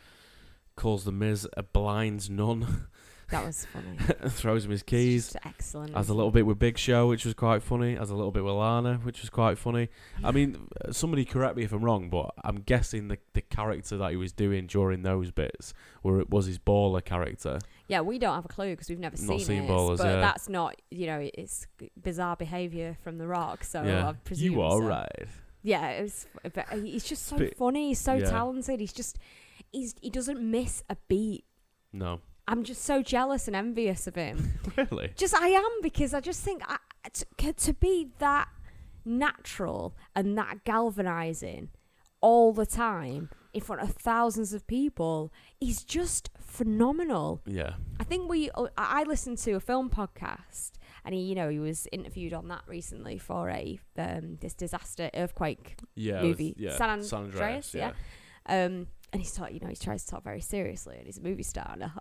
[0.75, 2.87] calls the Miz a blind nun,
[3.31, 3.95] That was funny.
[4.29, 5.35] throws him his keys.
[5.45, 5.93] excellent.
[5.95, 7.93] Has a little bit with Big Show, which was quite funny.
[7.95, 9.89] Has a little bit with Lana, which was quite funny.
[10.23, 13.97] I mean, uh, somebody correct me if I'm wrong, but I'm guessing the the character
[13.97, 17.59] that he was doing during those bits where it was his baller character.
[17.87, 19.69] Yeah, we don't have a clue because we've never Not seen, seen it.
[19.69, 20.21] Ballers, but yeah.
[20.21, 21.67] that's not, you know, it's
[22.01, 23.63] bizarre behaviour from The Rock.
[23.63, 24.79] So yeah, I presume you are so.
[24.87, 25.27] right.
[25.61, 26.27] Yeah, it was.
[26.43, 27.89] But uh, he's just so funny.
[27.89, 28.29] He's so yeah.
[28.29, 28.79] talented.
[28.79, 29.17] He's just,
[29.71, 31.45] he's he doesn't miss a beat.
[31.91, 34.59] No, I'm just so jealous and envious of him.
[34.77, 35.11] really.
[35.15, 36.77] just I am because I just think I,
[37.37, 38.47] to, to be that
[39.05, 41.69] natural and that galvanizing
[42.21, 47.41] all the time in front of thousands of people is just phenomenal.
[47.45, 50.71] Yeah, I think we uh, I I listened to a film podcast
[51.09, 55.09] and he you know he was interviewed on that recently for a um, this disaster
[55.15, 56.53] earthquake yeah, Movie.
[56.55, 57.75] With, yeah, San San Andreas, Andreas.
[58.47, 61.17] Yeah, um and he's taught you know he tries to talk very seriously and he's
[61.17, 61.69] a movie star.
[61.73, 61.81] And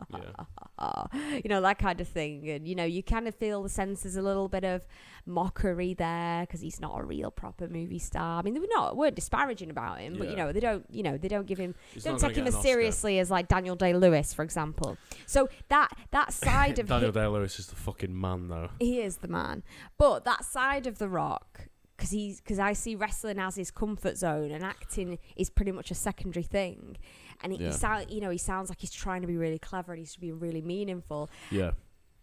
[0.81, 1.37] Yeah.
[1.43, 2.49] you know that kind of thing.
[2.51, 4.87] And you know you kind of feel the sense there's a little bit of
[5.27, 8.39] mockery there because he's not a real proper movie star.
[8.39, 11.03] I mean they were not weren't disparaging about him but you know they don't you
[11.03, 13.95] know they don't give him He's don't take him as seriously as like Daniel Day
[13.95, 14.97] Lewis for example.
[15.27, 18.71] So that that side of Daniel Day Lewis is the fucking man, though.
[18.79, 19.63] he is the man.
[19.97, 21.69] But that side of the rock,
[21.99, 25.91] because he's because I see wrestling as his comfort zone, and acting is pretty much
[25.91, 26.97] a secondary thing.
[27.43, 27.67] And he, Yeah.
[27.67, 30.15] he sound, you know, he sounds like he's trying to be really clever and he's
[30.15, 31.29] to be really meaningful.
[31.51, 31.73] Yeah,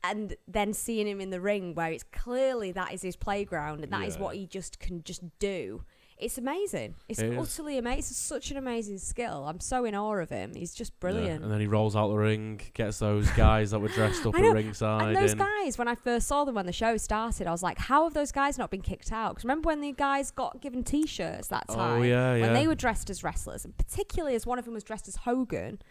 [0.04, 3.92] And then seeing him in the ring, where it's clearly that is his playground and
[3.92, 4.22] that is Yeah.
[4.24, 5.84] what he just can just do.
[6.18, 6.96] It's amazing.
[7.10, 8.00] It's It utterly amazing.
[8.00, 9.46] It's such an amazing skill.
[9.48, 10.54] I'm so in awe of him.
[10.56, 11.02] He's just yeah.
[11.02, 11.44] brilliant.
[11.44, 14.48] And then he rolls out the ring, gets those guys that were dressed up I
[14.48, 15.08] at ringside.
[15.08, 15.40] And those in.
[15.40, 18.14] guys, when I first saw them when the show started, I was like, how have
[18.14, 19.32] those guys not been kicked out?
[19.32, 22.00] Because remember when the guys got given T-shirts that oh, time?
[22.00, 22.46] Oh yeah, yeah.
[22.46, 25.18] When they were dressed as wrestlers, and particularly as one of them was dressed as
[25.18, 25.82] Hogan.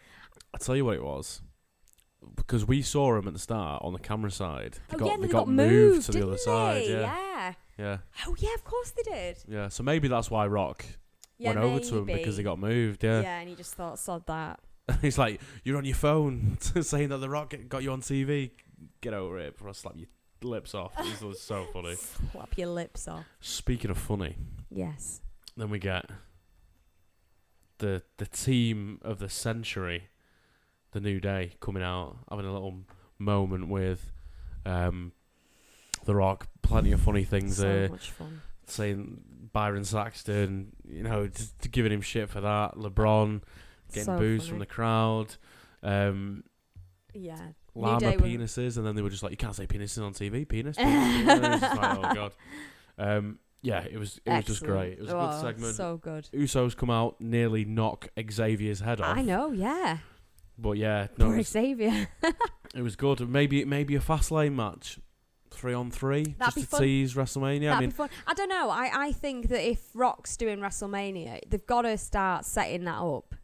[0.55, 1.41] I'll tell you what it was.
[2.35, 4.79] Because we saw him at the start on the camera side.
[4.89, 6.85] They oh got, yeah, they they got, got, moved to the other side.
[6.87, 7.01] Yeah.
[7.01, 7.53] yeah.
[7.77, 7.97] Yeah.
[8.25, 9.37] Oh yeah, of course they did.
[9.47, 9.67] Yeah.
[9.69, 10.85] So maybe that's why Rock
[11.37, 13.03] Yeah, went over to him because he got moved.
[13.03, 13.21] Yeah.
[13.21, 14.59] Yeah, and he just thought, sod that.
[15.01, 18.51] He's like, You're on your phone saying that The Rock got you on TV.
[19.01, 20.07] Get over it before I slap your
[20.41, 20.93] lips off.
[21.03, 21.95] This was so funny.
[22.31, 23.25] Slap your lips off.
[23.41, 24.35] Speaking of funny,
[24.69, 25.21] Yes.
[25.57, 26.09] then we get
[27.79, 30.09] the the team of the century,
[30.91, 32.79] the New Day, coming out, having a little
[33.17, 34.11] moment with
[34.65, 35.11] um,
[36.05, 36.47] The Rock.
[36.61, 37.89] Plenty of funny things so there.
[37.89, 38.41] much fun.
[38.67, 39.21] saying
[39.53, 42.75] Byron Saxton, you know, just giving him shit for that.
[42.75, 43.41] LeBron
[43.89, 44.49] getting so boos funny.
[44.49, 45.35] from the crowd.
[45.83, 46.43] Um,
[47.13, 47.35] Yeah.
[47.75, 50.01] New llama Day were- penises, and then they were just like, "You can't say penises
[50.03, 50.77] on TV, penis." penis,
[51.17, 52.31] penis." And it's just like, oh god.
[52.97, 54.73] Um, yeah, it was it was just Excellent.
[54.73, 54.93] great.
[54.93, 55.75] It was a Oh, good segment.
[55.75, 56.29] So good.
[56.33, 59.17] Usos come out, nearly knock Xavier's head off.
[59.17, 59.97] I know, yeah.
[60.57, 62.07] but yeah, no, it Poor was, Xavier.
[62.75, 63.27] it was good.
[63.29, 64.99] Maybe maybe a fast lane match,
[65.51, 66.81] three on three, That'd just to fun.
[66.81, 67.61] tease WrestleMania.
[67.61, 68.09] That'd I mean, be fun.
[68.27, 68.69] I don't know.
[68.69, 73.35] I, I think that if Rock's doing WrestleMania, they've got to start setting that up.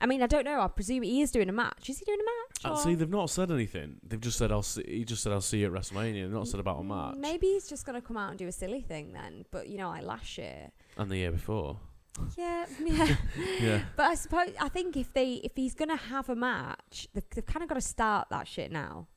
[0.00, 0.60] I mean, I don't know.
[0.60, 1.90] I presume he is doing a match.
[1.90, 2.64] Is he doing a match?
[2.64, 3.96] uh, or- see, they've not said anything.
[4.06, 4.84] They've just said I'll see.
[4.86, 6.22] He just said I'll see you at WrestleMania.
[6.22, 7.16] They've not said about a match.
[7.16, 9.44] Maybe he's just going to come out and do a silly thing then.
[9.50, 10.70] But, you know, like last year.
[10.96, 11.80] And the year before.
[12.36, 13.16] Yeah, yeah.
[13.60, 13.80] Yeah.
[13.96, 17.24] but I suppose, I think if they if he's going to have a match, they've,
[17.34, 19.08] they've kind of got to start that shit now.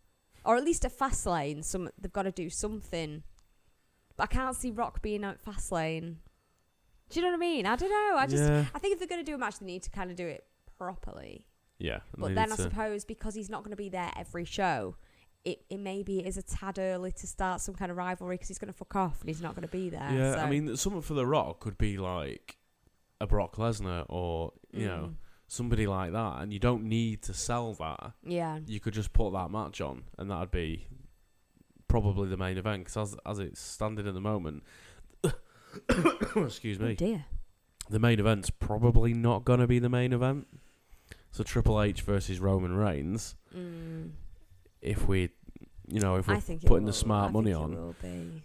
[0.43, 3.23] Or at least at Fastlane, some, they've got to do something.
[4.17, 6.15] But I can't see Rock being at Fastlane.
[7.09, 7.65] Do you know what I mean?
[7.65, 8.17] I don't know.
[8.17, 8.65] I just yeah.
[8.73, 10.25] I think if they're going to do a match, they need to kind of do
[10.27, 10.45] it
[10.77, 11.45] properly.
[11.77, 11.99] Yeah.
[12.17, 14.45] But they then need I to- suppose because he's not going to be there every
[14.45, 14.95] show,
[15.43, 18.59] it, it maybe is a tad early to start some kind of rivalry because he's
[18.59, 20.09] going to fuck off and he's not going to be there.
[20.11, 20.39] Yeah, so.
[20.39, 22.57] I mean, something for The Rock could be like
[23.19, 25.15] a Brock Lesnar or, you know, Mm.
[25.51, 26.37] Somebody like that.
[26.41, 28.13] And you don't need to sell that.
[28.23, 30.87] yeah, You could just put that match on, and that'd be
[31.89, 32.85] probably the main event.
[32.85, 34.63] Because as, as it's standing at the moment,
[36.35, 37.25] excuse me, oh me, dear.
[37.89, 40.47] the main event's probably not going to be the main event.
[41.31, 44.11] So Triple H versus Roman Reigns, Mm.
[44.81, 45.29] if we,
[45.91, 47.95] you know, if we're I think it putting the smart I money on, will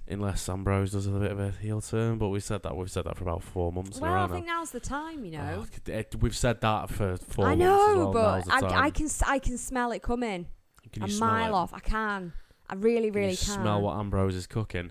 [0.09, 2.19] unless Ambrose does a bit of a heel turn.
[2.19, 4.33] But we said that we've said that for about four months Well, I now.
[4.33, 5.25] think now's the time.
[5.25, 5.65] You oh, know.
[5.89, 8.13] Oh, it- we've said that for four I know, well.
[8.13, 8.87] but I.
[8.87, 10.47] I can I can smell it coming
[10.93, 11.57] Can a mile it?
[11.57, 11.73] off.
[11.73, 12.33] I can.
[12.69, 13.47] I really, Can really you can.
[13.63, 14.91] smell what Ambrose is cooking?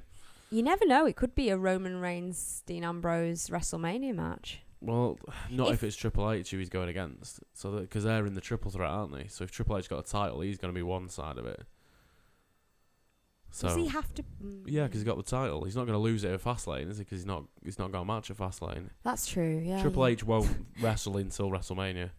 [0.50, 1.06] You never know.
[1.06, 4.62] It could be a Roman Reigns Dean Ambrose WrestleMania match.
[4.80, 5.18] Well,
[5.50, 7.40] not if, If- it's Triple H who he's going against.
[7.54, 9.28] So because they're in the triple threat, aren't they?
[9.28, 11.64] So if Triple H got a title, he's going to be one side of it.
[13.56, 14.24] So Does he have to?
[14.44, 15.64] mm, yeah, because he's got the title.
[15.64, 17.06] He's not going to lose it at Fastlane, is he?
[17.06, 18.90] Because he's not he's not got a match at Fastlane.
[19.04, 19.62] That's true.
[19.64, 19.82] Yeah.
[19.82, 20.50] Triple H won't
[20.82, 22.10] wrestle until WrestleMania.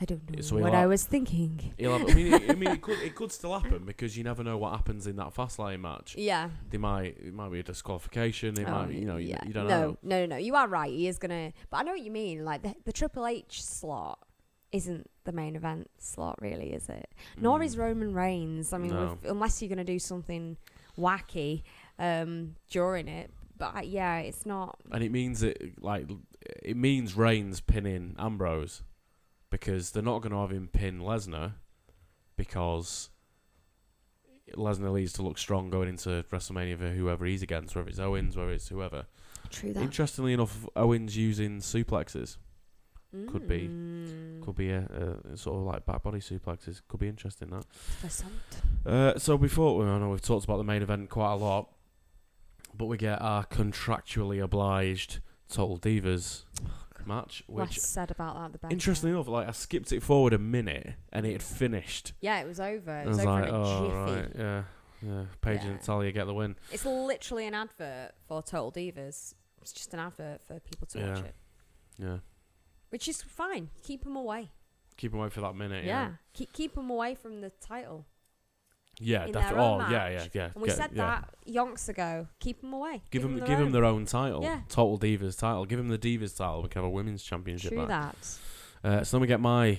[0.00, 1.72] I don't know so he'll what I was thinking.
[1.78, 4.24] He'll have, I mean, it, I mean, it could it could still happen because you
[4.24, 6.16] never know what happens in that Fastlane match.
[6.18, 6.50] Yeah.
[6.68, 8.58] They might it might be a disqualification.
[8.58, 9.38] It might you know yeah.
[9.46, 9.98] you don't no, know.
[10.02, 10.36] No, no, no.
[10.36, 10.90] You are right.
[10.90, 11.52] He is gonna.
[11.70, 12.44] But I know what you mean.
[12.44, 14.18] Like the, the Triple H slot
[14.72, 17.08] isn't the main event slot, really, is it?
[17.36, 17.64] Nor Mm.
[17.66, 18.72] is Roman Reigns.
[18.72, 19.18] I mean, No.
[19.24, 20.56] unless you're gonna do something
[20.98, 21.62] wacky
[21.98, 23.30] um, during it.
[23.58, 24.78] But I- yeah, it's not.
[24.90, 26.08] and it means it like
[26.62, 28.82] it means Reigns pinning Ambrose
[29.50, 31.52] because they're not going to have him pin Lesnar
[32.36, 33.10] because
[34.56, 38.36] Lesnar needs to look strong going into WrestleMania for whoever he's against, whether it's Owens,
[38.36, 39.06] whether it's whoever.
[39.50, 39.82] True that.
[39.82, 42.36] Interestingly enough, Owens using suplexes
[43.30, 44.42] could be- Mm.
[44.42, 46.80] could be a, a sort of like back body suplexes.
[46.88, 47.66] Could be interesting that.
[48.86, 51.68] Uh, so before well, I know we've talked about the main event quite a lot,
[52.74, 56.44] but we get our contractually obliged Total Divas
[57.04, 58.72] match, Less which said about that, the better.
[58.72, 62.12] interestingly enough, like I skipped it forward a minute and it had finished.
[62.20, 62.96] Yeah, it was over.
[63.00, 63.94] It I was, was over like, in a oh jiffy.
[63.94, 64.62] right, yeah,
[65.02, 65.22] yeah.
[65.40, 65.72] Paige and Yeah.
[65.76, 66.56] Natalya get the win.
[66.70, 69.34] It's literally an advert for Total Divas.
[69.60, 71.24] It's just an advert for people to watch Yeah.
[71.24, 71.34] it,
[71.98, 72.18] Yeah,
[72.92, 73.68] which is fine.
[73.82, 74.50] Keep them away.
[74.96, 75.84] keep them away for that minute.
[75.84, 78.04] Yeah, Yeah, keep keep them away from the title.
[79.00, 80.50] yeah, their own Oh, yeah, yeah, yeah.
[80.54, 81.22] And we get- said yeah.
[81.22, 82.28] that yonks ago.
[82.38, 83.02] Keep them away.
[83.10, 83.72] Give them, their give them own.
[83.72, 84.42] their own title.
[84.42, 84.60] Yeah.
[84.68, 85.64] Total Divas title.
[85.64, 86.62] Give them the Divas title.
[86.62, 88.14] We can have a women's championship True back.
[88.82, 88.88] that.
[89.00, 89.78] Uh, so then we get my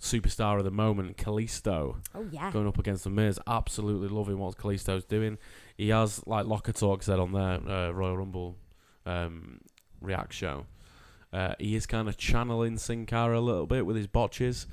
[0.00, 1.96] superstar of the moment, Kalisto.
[2.14, 2.52] Oh yeah.
[2.52, 3.40] going up against the Miz.
[3.46, 5.38] Absolutely loving what Kalisto's doing.
[5.76, 8.56] He has, like Locker Talk said on their uh, Royal Rumble
[9.06, 9.60] um,
[10.00, 10.66] React show,
[11.32, 14.66] uh, he is kind of channeling Sin Cara a little bit with his botches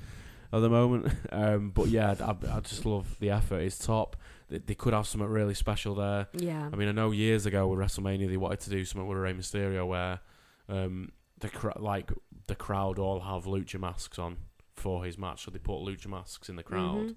[0.52, 1.12] at the moment.
[1.32, 3.60] um, but yeah, I, I just love the effort.
[3.60, 4.16] It's top.
[4.48, 6.28] They, they could have something really special there.
[6.32, 6.70] Yeah.
[6.72, 9.32] I mean, I know years ago with WrestleMania they wanted to do something with Rey
[9.34, 10.20] Mysterio where
[10.68, 12.10] um, the cr- like
[12.46, 14.36] the crowd all have lucha masks on
[14.74, 17.16] for his match, so they put lucha masks in the crowd Mhm.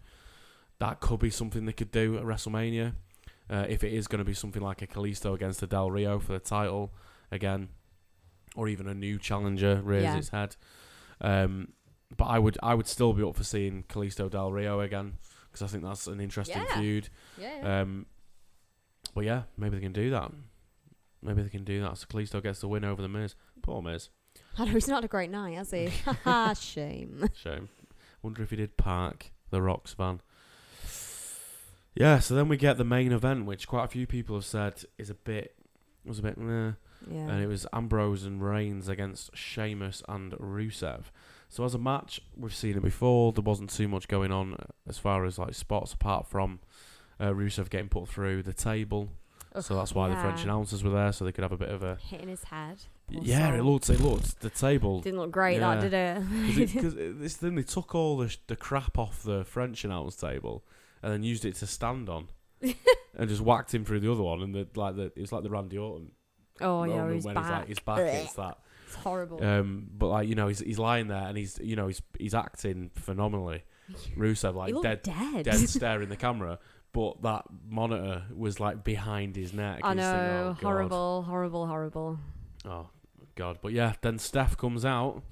[0.80, 2.94] that could be something they could do at WrestleMania.
[3.50, 6.20] Uh, if it is going to be something like a Kalisto against the Del Rio
[6.20, 6.94] for the title
[7.32, 7.70] again,
[8.56, 10.18] or even a new challenger rears Yeah.
[10.18, 10.56] its head.
[11.22, 11.74] Um,
[12.16, 15.14] but I would I would still be up for seeing Kalisto Del Rio again
[15.52, 16.80] because I think that's an interesting Yeah.
[16.80, 17.10] feud.
[17.38, 17.58] Yeah.
[17.62, 17.82] yeah.
[17.82, 18.06] Um,
[19.14, 20.32] but yeah, maybe they can do that.
[21.22, 21.98] Maybe they can do that.
[21.98, 23.36] So Kalisto gets the win over the Miz.
[23.62, 24.10] Poor Miz.
[24.58, 25.88] I know he's not a great night, has he?
[26.24, 27.26] Ha shame.
[27.34, 27.70] Shame.
[28.22, 30.22] Wonder if he did park the Rocks van.
[31.96, 34.84] Yeah, so then we get the main event, which quite a few people have said
[34.98, 35.56] is a bit
[36.06, 36.74] was a bit meh.
[37.10, 37.28] Yeah.
[37.30, 41.06] And it was Ambrose and Reigns against Sheamus and Rusev.
[41.50, 43.34] So as a match, we've seen it before.
[43.34, 44.56] There wasn't too much going on
[44.88, 46.60] as far as like spots apart from
[47.20, 49.10] uh, Rusev getting put through the table.
[49.60, 51.82] so that's why the French announcers were there, so they could have a bit of
[51.82, 51.98] a.
[52.08, 52.78] hitting his head.
[53.10, 53.90] Yeah, it looked.
[53.90, 55.00] It looked the table.
[55.02, 55.74] Didn't look great, Yeah.
[55.76, 56.72] that did it?
[56.72, 60.64] Because this thing, they took all the, sh- the crap off the French announce table
[61.02, 62.28] and then used it to stand on,
[62.62, 64.44] and just whacked him through the other one.
[64.44, 66.12] And the like the it was like the Randy Orton.
[66.62, 67.44] Oh yeah, moment he's when back.
[67.46, 68.58] He's like, his back hits that.
[68.88, 69.44] It's horrible.
[69.44, 72.34] Um, but like you know, he's he's lying there and he's you know he's he's
[72.34, 73.64] acting phenomenally.
[74.18, 75.46] Rusev like dead dead.
[75.46, 76.60] dead staring the camera,
[76.94, 79.80] but that monitor was like behind his neck.
[79.84, 80.64] I You just think, know, oh, God.
[80.64, 82.20] horrible, horrible, horrible.
[82.66, 82.90] Oh
[83.36, 83.60] God!
[83.62, 85.24] But yeah, then Steph comes out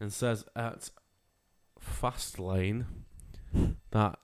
[0.00, 0.90] and says at
[1.80, 2.86] Fastlane
[3.90, 4.18] that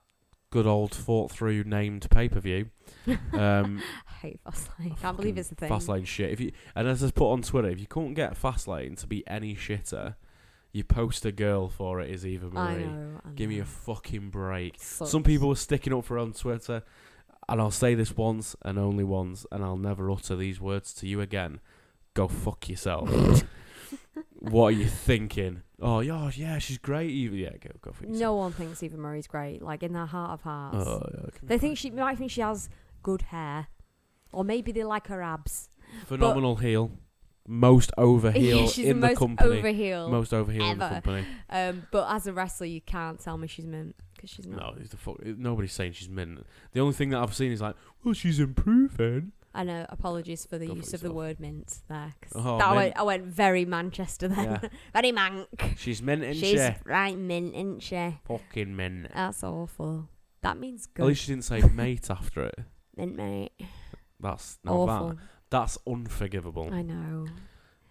[0.51, 2.71] good old fought through named pay per view.
[3.33, 5.01] Um, I hate Fastlane.
[5.01, 5.71] Can't believe it's a thing.
[5.71, 6.31] Fastlane shit.
[6.33, 9.27] If you and as I put on Twitter, if you couldn't get Fastlane to be
[9.27, 10.17] any shitter,
[10.73, 12.85] your poster girl for it is Eva I Marie.
[12.85, 13.21] know.
[13.25, 14.75] I Give me a fucking break.
[14.79, 15.11] Sucks.
[15.11, 16.83] Some people were sticking up for her on Twitter,
[17.49, 21.07] and I'll say this once and only once, and I'll never utter these words to
[21.09, 21.61] you again.
[22.15, 23.09] Go fuck yourself.
[24.39, 25.63] what are you thinking?
[25.81, 27.11] Oh, yeah, yeah, she's great.
[27.11, 27.37] Eva.
[27.37, 28.21] Yeah, go, go fuck yourself.
[28.21, 29.63] No one thinks Eva Marie's great.
[29.63, 31.39] Like in their heart of hearts, Oh, yeah, okay.
[31.43, 32.69] they think she might think she has
[33.03, 33.69] good hair,
[34.33, 35.69] or maybe they like her abs.
[36.07, 36.91] phenomenal heel,
[37.49, 40.09] most over heel she's in the most company, over heel.
[40.11, 40.95] most over heel in the ever.
[41.01, 41.27] company.
[41.49, 44.77] Um, but as a wrestler, you can't tell me she's mint because she's No, not.
[44.79, 45.25] it's the fuck.
[45.25, 46.45] Nobody's saying she's mint.
[46.73, 49.33] The only thing that I've seen is like, well, she's improving.
[49.53, 49.85] I know.
[49.89, 51.17] Apologies for the Go for use of the yourself.
[51.17, 52.15] word mint there.
[52.21, 52.77] 'cause Oh, that I, mint.
[52.77, 54.45] went, I went very Manchester then.
[54.63, 54.69] Yeah.
[54.93, 55.47] very mank.
[55.77, 56.75] She's mint, isn't She's she?
[56.85, 58.19] right mint, isn't she?
[58.27, 59.09] Fucking mint.
[59.15, 60.09] That's awful.
[60.43, 61.03] That means good.
[61.03, 62.59] At least she didn't say mate after it.
[62.97, 63.53] mint, mate.
[64.21, 65.09] That's no, awful.
[65.11, 65.17] that
[65.51, 66.69] that's unforgivable.
[66.73, 67.27] I know.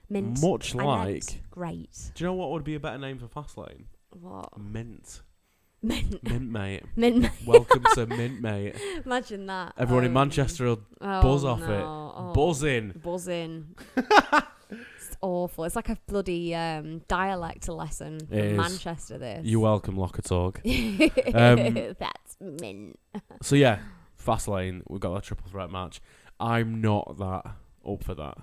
[0.10, 0.42] Mint.
[0.42, 2.12] Much I like, great.
[2.16, 3.84] do you know what would be a better name for Fastlane?
[4.12, 4.58] What?
[4.58, 5.22] Mint,
[5.82, 6.22] Mint.
[6.24, 6.84] mint mate.
[6.96, 7.30] Mint.
[7.46, 8.76] Welcome to mint mate.
[9.06, 9.74] Imagine that.
[9.78, 11.68] Everyone in Um, Manchester will oh, buzz off it.
[11.68, 12.14] no.
[12.16, 12.92] Oh, buzzing.
[13.02, 13.76] Buzzing.
[13.96, 15.64] it's awful.
[15.64, 18.58] It's like a bloody um, dialect lesson from is.
[18.58, 19.18] Manchester.
[19.18, 19.46] This.
[19.46, 20.62] You're welcome, Locker Talk.
[20.66, 23.00] Um, That's mint.
[23.42, 23.80] So yeah,
[24.16, 24.84] fast lane.
[24.88, 26.02] We've got a triple threat match.
[26.40, 27.44] I'm not that
[27.90, 28.38] up for that.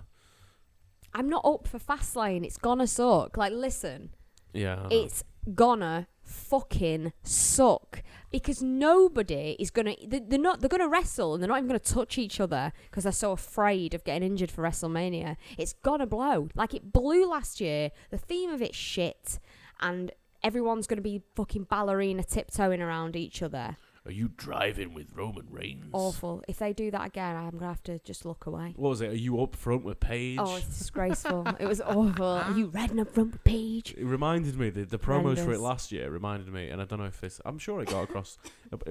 [1.14, 2.44] I'm not up for Fastlane.
[2.44, 3.36] It's gonna suck.
[3.36, 4.10] Like, listen,
[4.52, 4.76] Yeah.
[4.76, 4.88] I know.
[4.90, 9.94] it's gonna fucking suck because nobody is gonna.
[10.06, 10.60] they- They're not.
[10.60, 13.94] They're gonna wrestle and they're not even gonna touch each other because they're so afraid
[13.94, 15.36] of getting injured for WrestleMania.
[15.56, 17.90] It's gonna blow like it blew last year.
[18.10, 19.38] The theme of it's shit,
[19.80, 20.12] and
[20.42, 23.76] everyone's gonna be fucking ballerina tiptoeing around each other.
[24.06, 25.90] Are you driving with Roman Reigns?
[25.92, 26.44] Awful.
[26.46, 28.72] If they do that again, I'm gonna have to just look away.
[28.76, 29.10] What was it?
[29.10, 30.38] Are you up front with Paige?
[30.40, 31.44] Oh, it's disgraceful.
[31.58, 32.24] it was awful.
[32.24, 33.94] Are you riding up front with Paige?
[33.98, 37.00] It reminded me the the promos for it last year reminded me, and I don't
[37.00, 37.40] know if this.
[37.44, 38.38] I'm sure it got across.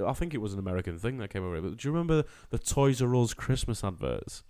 [0.06, 1.62] I think it was an American thing that came over.
[1.62, 4.44] But do you remember the Toys R Us Christmas adverts?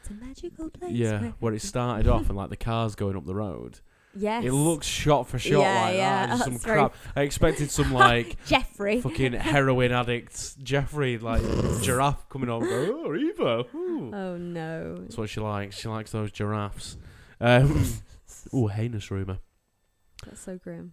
[0.00, 0.92] It's a magical place.
[0.92, 3.80] Yeah, where it started off and like the cars going up the road.
[4.14, 4.44] Yes.
[4.44, 6.38] It looks shot for shot Yeah, like yeah, that.
[6.44, 6.94] Some crap.
[7.14, 9.00] I expected some like Geoffrey.
[9.00, 11.42] fucking heroin addict Geoffrey like
[11.82, 12.62] giraffe coming on.
[12.62, 13.64] Go, oh, Eva.
[13.74, 14.96] ooh." Oh no.
[14.96, 15.78] That's what she likes.
[15.78, 16.96] She likes those giraffes.
[17.40, 17.86] Um,
[18.52, 19.38] oh, heinous rumor.
[20.24, 20.92] That's so grim.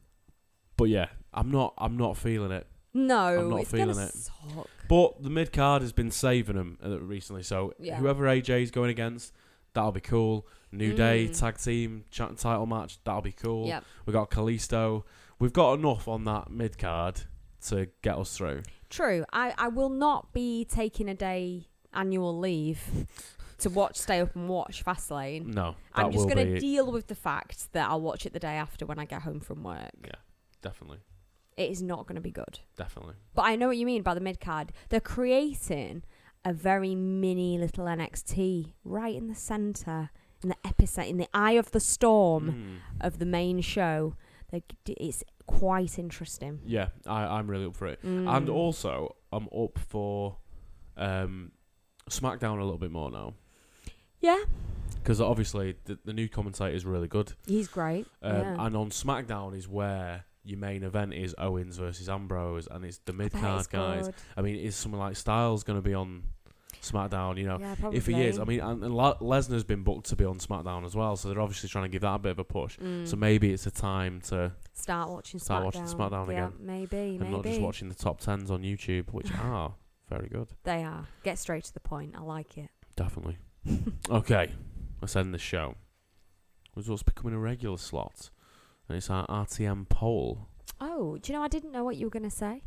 [0.77, 1.73] But yeah, I'm not.
[1.79, 2.67] I'm not feeling it.
[2.93, 4.13] No, I'm not it's feeling gonna it.
[4.13, 4.67] Suck.
[4.87, 7.43] But the mid card has been saving them uh, recently.
[7.43, 7.97] So Yeah.
[7.97, 9.33] whoever AJ's going against,
[9.73, 10.47] that'll be cool.
[10.71, 11.39] New Day Mm.
[11.39, 13.67] tag team cha- title match, that'll be cool.
[13.67, 13.83] Yep.
[14.05, 15.03] We got Kalisto.
[15.39, 17.21] We've got enough on that mid card
[17.67, 18.63] to get us through.
[18.89, 19.25] True.
[19.31, 22.81] I, I will not be taking a day annual leave
[23.59, 25.45] to watch, stay up and watch Fastlane.
[25.53, 28.55] No, I'm just going to deal with the fact that I'll watch it the day
[28.55, 29.91] after when I get home from work.
[30.03, 30.11] Yeah.
[30.61, 30.99] definitely,
[31.55, 32.59] It is not going to be good.
[32.77, 33.15] definitely.
[33.33, 34.71] But I know what you mean by the mid card.
[34.89, 36.03] They're creating
[36.45, 40.11] a very mini little NXT right in the center,
[40.43, 43.05] in the epicenter, in the eye of the storm Mm.
[43.05, 44.15] of the main show.
[44.51, 46.59] They, it's quite interesting.
[46.65, 48.01] Yeah, I, I'm really up for it.
[48.03, 48.29] Mm.
[48.33, 50.37] And also, I'm up for
[50.95, 51.51] um,
[52.09, 53.33] SmackDown a little bit more now.
[54.21, 54.41] yeah,
[54.95, 57.33] Because obviously, the, the new commentator is really good.
[57.45, 58.07] he's great.
[58.21, 58.65] Um, yeah.
[58.65, 63.11] And on SmackDown is where your main event is Owens versus Ambrose, and it's the
[63.13, 64.05] mid card guys.
[64.05, 64.15] good.
[64.37, 66.23] I mean, is someone like Styles going to be on
[66.81, 67.37] SmackDown?
[67.37, 70.25] You know, Yeah, if he is, I mean, and, and Lesnar's been booked to be
[70.25, 72.43] on SmackDown as well, so they're obviously trying to give that a bit of a
[72.43, 72.77] push.
[72.77, 73.07] Mm.
[73.07, 75.65] So maybe it's a time to start watching start SmackDown.
[75.65, 76.53] watching SmackDown yeah, again.
[76.59, 79.73] Maybe, and maybe not just watching the top tens on YouTube, which are
[80.09, 80.47] very good.
[80.63, 81.07] they are.
[81.23, 82.15] Get straight to the point.
[82.17, 82.69] I like it.
[82.95, 83.37] Definitely.
[84.09, 84.51] okay,
[85.01, 85.75] let's end the show.
[86.75, 88.29] With what's becoming a regular slot,
[88.87, 90.47] and it's our RTM poll.
[90.79, 91.43] Oh, do you know?
[91.43, 92.61] I didn't know what you were going to say.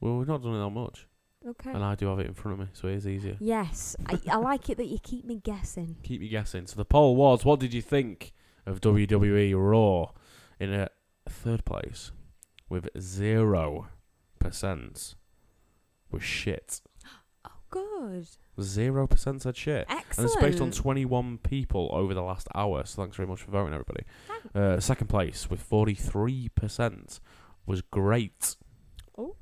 [0.00, 1.06] Well, we've not done it that much,
[1.46, 1.70] Okay.
[1.70, 3.36] and I do have it in front of me, so it is easier.
[3.40, 5.96] Yes, I, I like it that you keep me guessing.
[6.02, 6.66] Keep you guessing.
[6.66, 8.32] So the poll was: What did you think
[8.66, 10.12] of WWE Raw?
[10.60, 10.88] In a
[11.28, 12.12] third place,
[12.68, 13.88] with zero
[14.38, 15.14] percent,
[16.10, 16.80] was shit.
[17.44, 18.28] Oh, good.
[18.60, 19.86] Zero percent said shit.
[19.88, 20.18] Excellent.
[20.18, 23.50] And it's based on 21 people over the last hour, so thanks very much for
[23.50, 24.04] voting, everybody.
[24.54, 27.18] Uh, second place with 43%
[27.66, 28.56] was great.
[29.18, 29.34] Oh.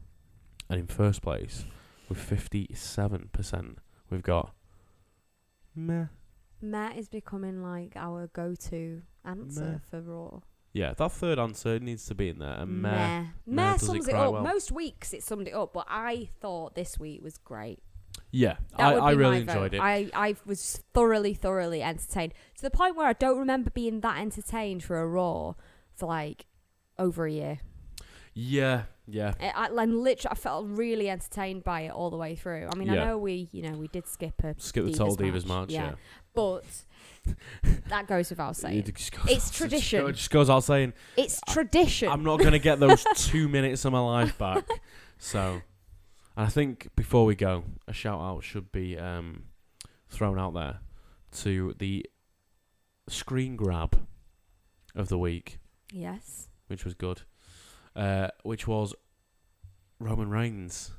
[0.70, 1.64] And in first place
[2.10, 3.76] with 57%,
[4.10, 4.52] we've got
[5.74, 6.06] meh.
[6.60, 10.40] Matt is becoming like our go-to answer for Raw.
[10.72, 12.52] Yeah, that third answer needs to be in there.
[12.58, 12.90] And meh.
[12.90, 13.20] Meh.
[13.22, 14.32] Meh Meh does it sums it up.
[14.34, 14.42] well.
[14.42, 17.80] Most weeks it summed it up, but I thought this week was great.
[18.32, 19.80] Yeah, That I, I really enjoyed it.
[19.80, 24.18] I, I was thoroughly, thoroughly entertained to the point where I don't remember being that
[24.20, 25.54] entertained for a Raw
[25.96, 26.46] for like
[26.98, 27.58] over a year.
[28.34, 29.34] yeah, yeah.
[29.40, 32.68] I, I, I'm literally, I felt really entertained by it all the way through.
[32.72, 33.02] I mean, Yeah.
[33.02, 35.94] I know we, you know, we did skip a Skip the Total Divas match, yeah.
[36.34, 36.64] but
[37.88, 38.78] that goes without saying.
[38.78, 40.00] It just goes- It's just tradition.
[40.02, 42.08] go- It just goes out saying, It's tradition.
[42.08, 44.68] I'm not going to get those two minutes of my life back.
[45.18, 45.60] So,
[46.36, 49.44] and I think before we go, a shout out should be um,
[50.08, 50.78] thrown out there
[51.42, 52.06] to the
[53.08, 54.06] screen grab
[54.94, 55.58] of the week,
[55.92, 56.48] yes.
[56.68, 57.22] which was good.
[57.96, 58.94] Uh, which was
[59.98, 60.92] Roman Reigns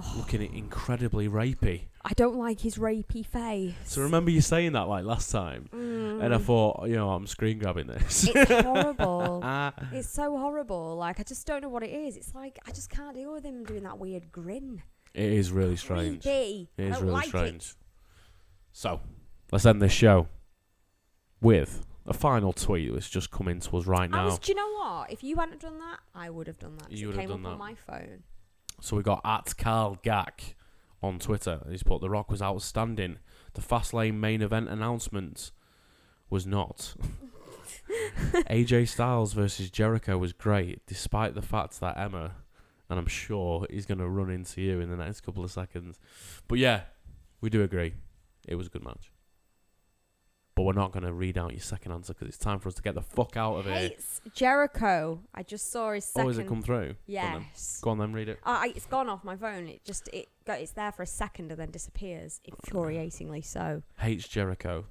[0.00, 1.86] Oh, looking incredibly rapey.
[2.04, 3.74] I don't like his rapey face.
[3.84, 6.42] So remember you saying that like last time, and I Mm.
[6.42, 8.28] thought, you know, I'm screen grabbing this.
[8.32, 9.40] it's horrible.
[9.44, 9.72] Ah.
[9.92, 10.94] It's so horrible.
[10.96, 12.16] Like I just don't know what it is.
[12.16, 14.82] It's like I just can't deal with him doing that weird grin.
[15.14, 16.22] it is really strange.
[16.22, 16.68] Creepy.
[16.76, 17.64] It I don't really like strange.
[17.70, 17.74] It.
[18.72, 19.00] So,
[19.50, 20.28] let's end this show
[21.40, 24.24] with a final tweet that's just come into us right I now.
[24.24, 25.12] was, do you know what?
[25.12, 26.90] If you hadn't done that, I would have done that.
[26.90, 27.64] You it would have came done up on that.
[27.64, 28.22] my phone.
[28.80, 30.56] So we got at Carl Gack
[31.02, 31.60] on Twitter.
[31.68, 33.18] He's put The Rock was outstanding.
[33.54, 35.50] The Fastlane main event announcement
[36.30, 36.94] was not.
[38.50, 42.32] AJ Styles versus Jericho was great, despite the fact that Emma,
[42.88, 45.98] and I'm sure he's going to run into you in the next couple of seconds.
[46.46, 46.82] But yeah,
[47.40, 47.94] we do agree.
[48.46, 49.10] It was a good match.
[50.58, 52.74] But we're not going to read out your second answer because it's time for us
[52.74, 53.74] to get the fuck out of here.
[53.74, 55.20] Hates Jericho.
[55.32, 56.24] I just saw his second.
[56.24, 56.96] Oh, has it come through?
[57.08, 57.46] Go on then.
[57.52, 57.80] Yes.
[57.80, 58.40] Go on then, read it.
[58.44, 59.68] Uh, I, it's gone off my phone.
[59.68, 63.84] It just it go, it's there for a second and then disappears, infuriatingly so.
[63.98, 64.86] hates Jericho.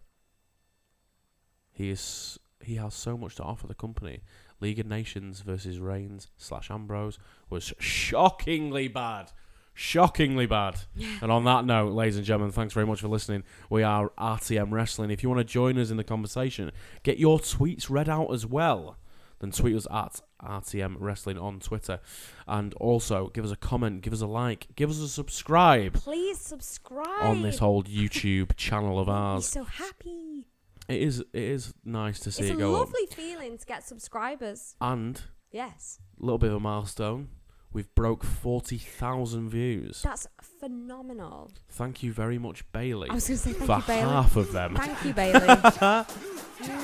[1.73, 4.21] He is he has so much to offer the company.
[4.61, 9.33] League of Nations versus Reigns slash Ambrose was shockingly bad.
[9.79, 10.75] Shockingly bad.
[11.21, 13.43] And on that note, ladies and gentlemen, thanks very much for listening.
[13.69, 15.11] We are RTM Wrestling.
[15.11, 16.71] If you want to join us in the conversation,
[17.03, 18.97] get your tweets read out as well.
[19.37, 21.99] Then tweet us at RTM Wrestling on Twitter.
[22.47, 26.39] And also give us a comment, give us a like, give us a subscribe Please
[26.39, 29.45] subscribe on this whole YouTube channel of ours.
[29.47, 30.47] so happy.
[30.87, 32.79] It is it is nice to see It's it a go up.
[32.87, 34.75] lovely feeling to get subscribers.
[34.81, 35.21] And
[35.51, 37.29] Yes, a little bit of a milestone.
[37.73, 40.01] We've broke forty thousand views.
[40.01, 40.25] that's
[40.59, 41.51] phenomenal.
[41.69, 44.11] Thank you very much, Bailey, I was going to say thank for you, Bailey.
[44.13, 44.75] half of them.
[44.75, 45.47] Thank you, Bailey.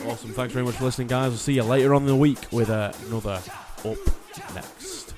[0.06, 0.32] Awesome.
[0.34, 1.30] Thanks very much for listening, guys.
[1.30, 3.42] We'll see you later on in the week with uh, another
[3.86, 3.98] up
[4.54, 5.14] next.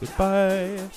[0.00, 0.88] Goodbye.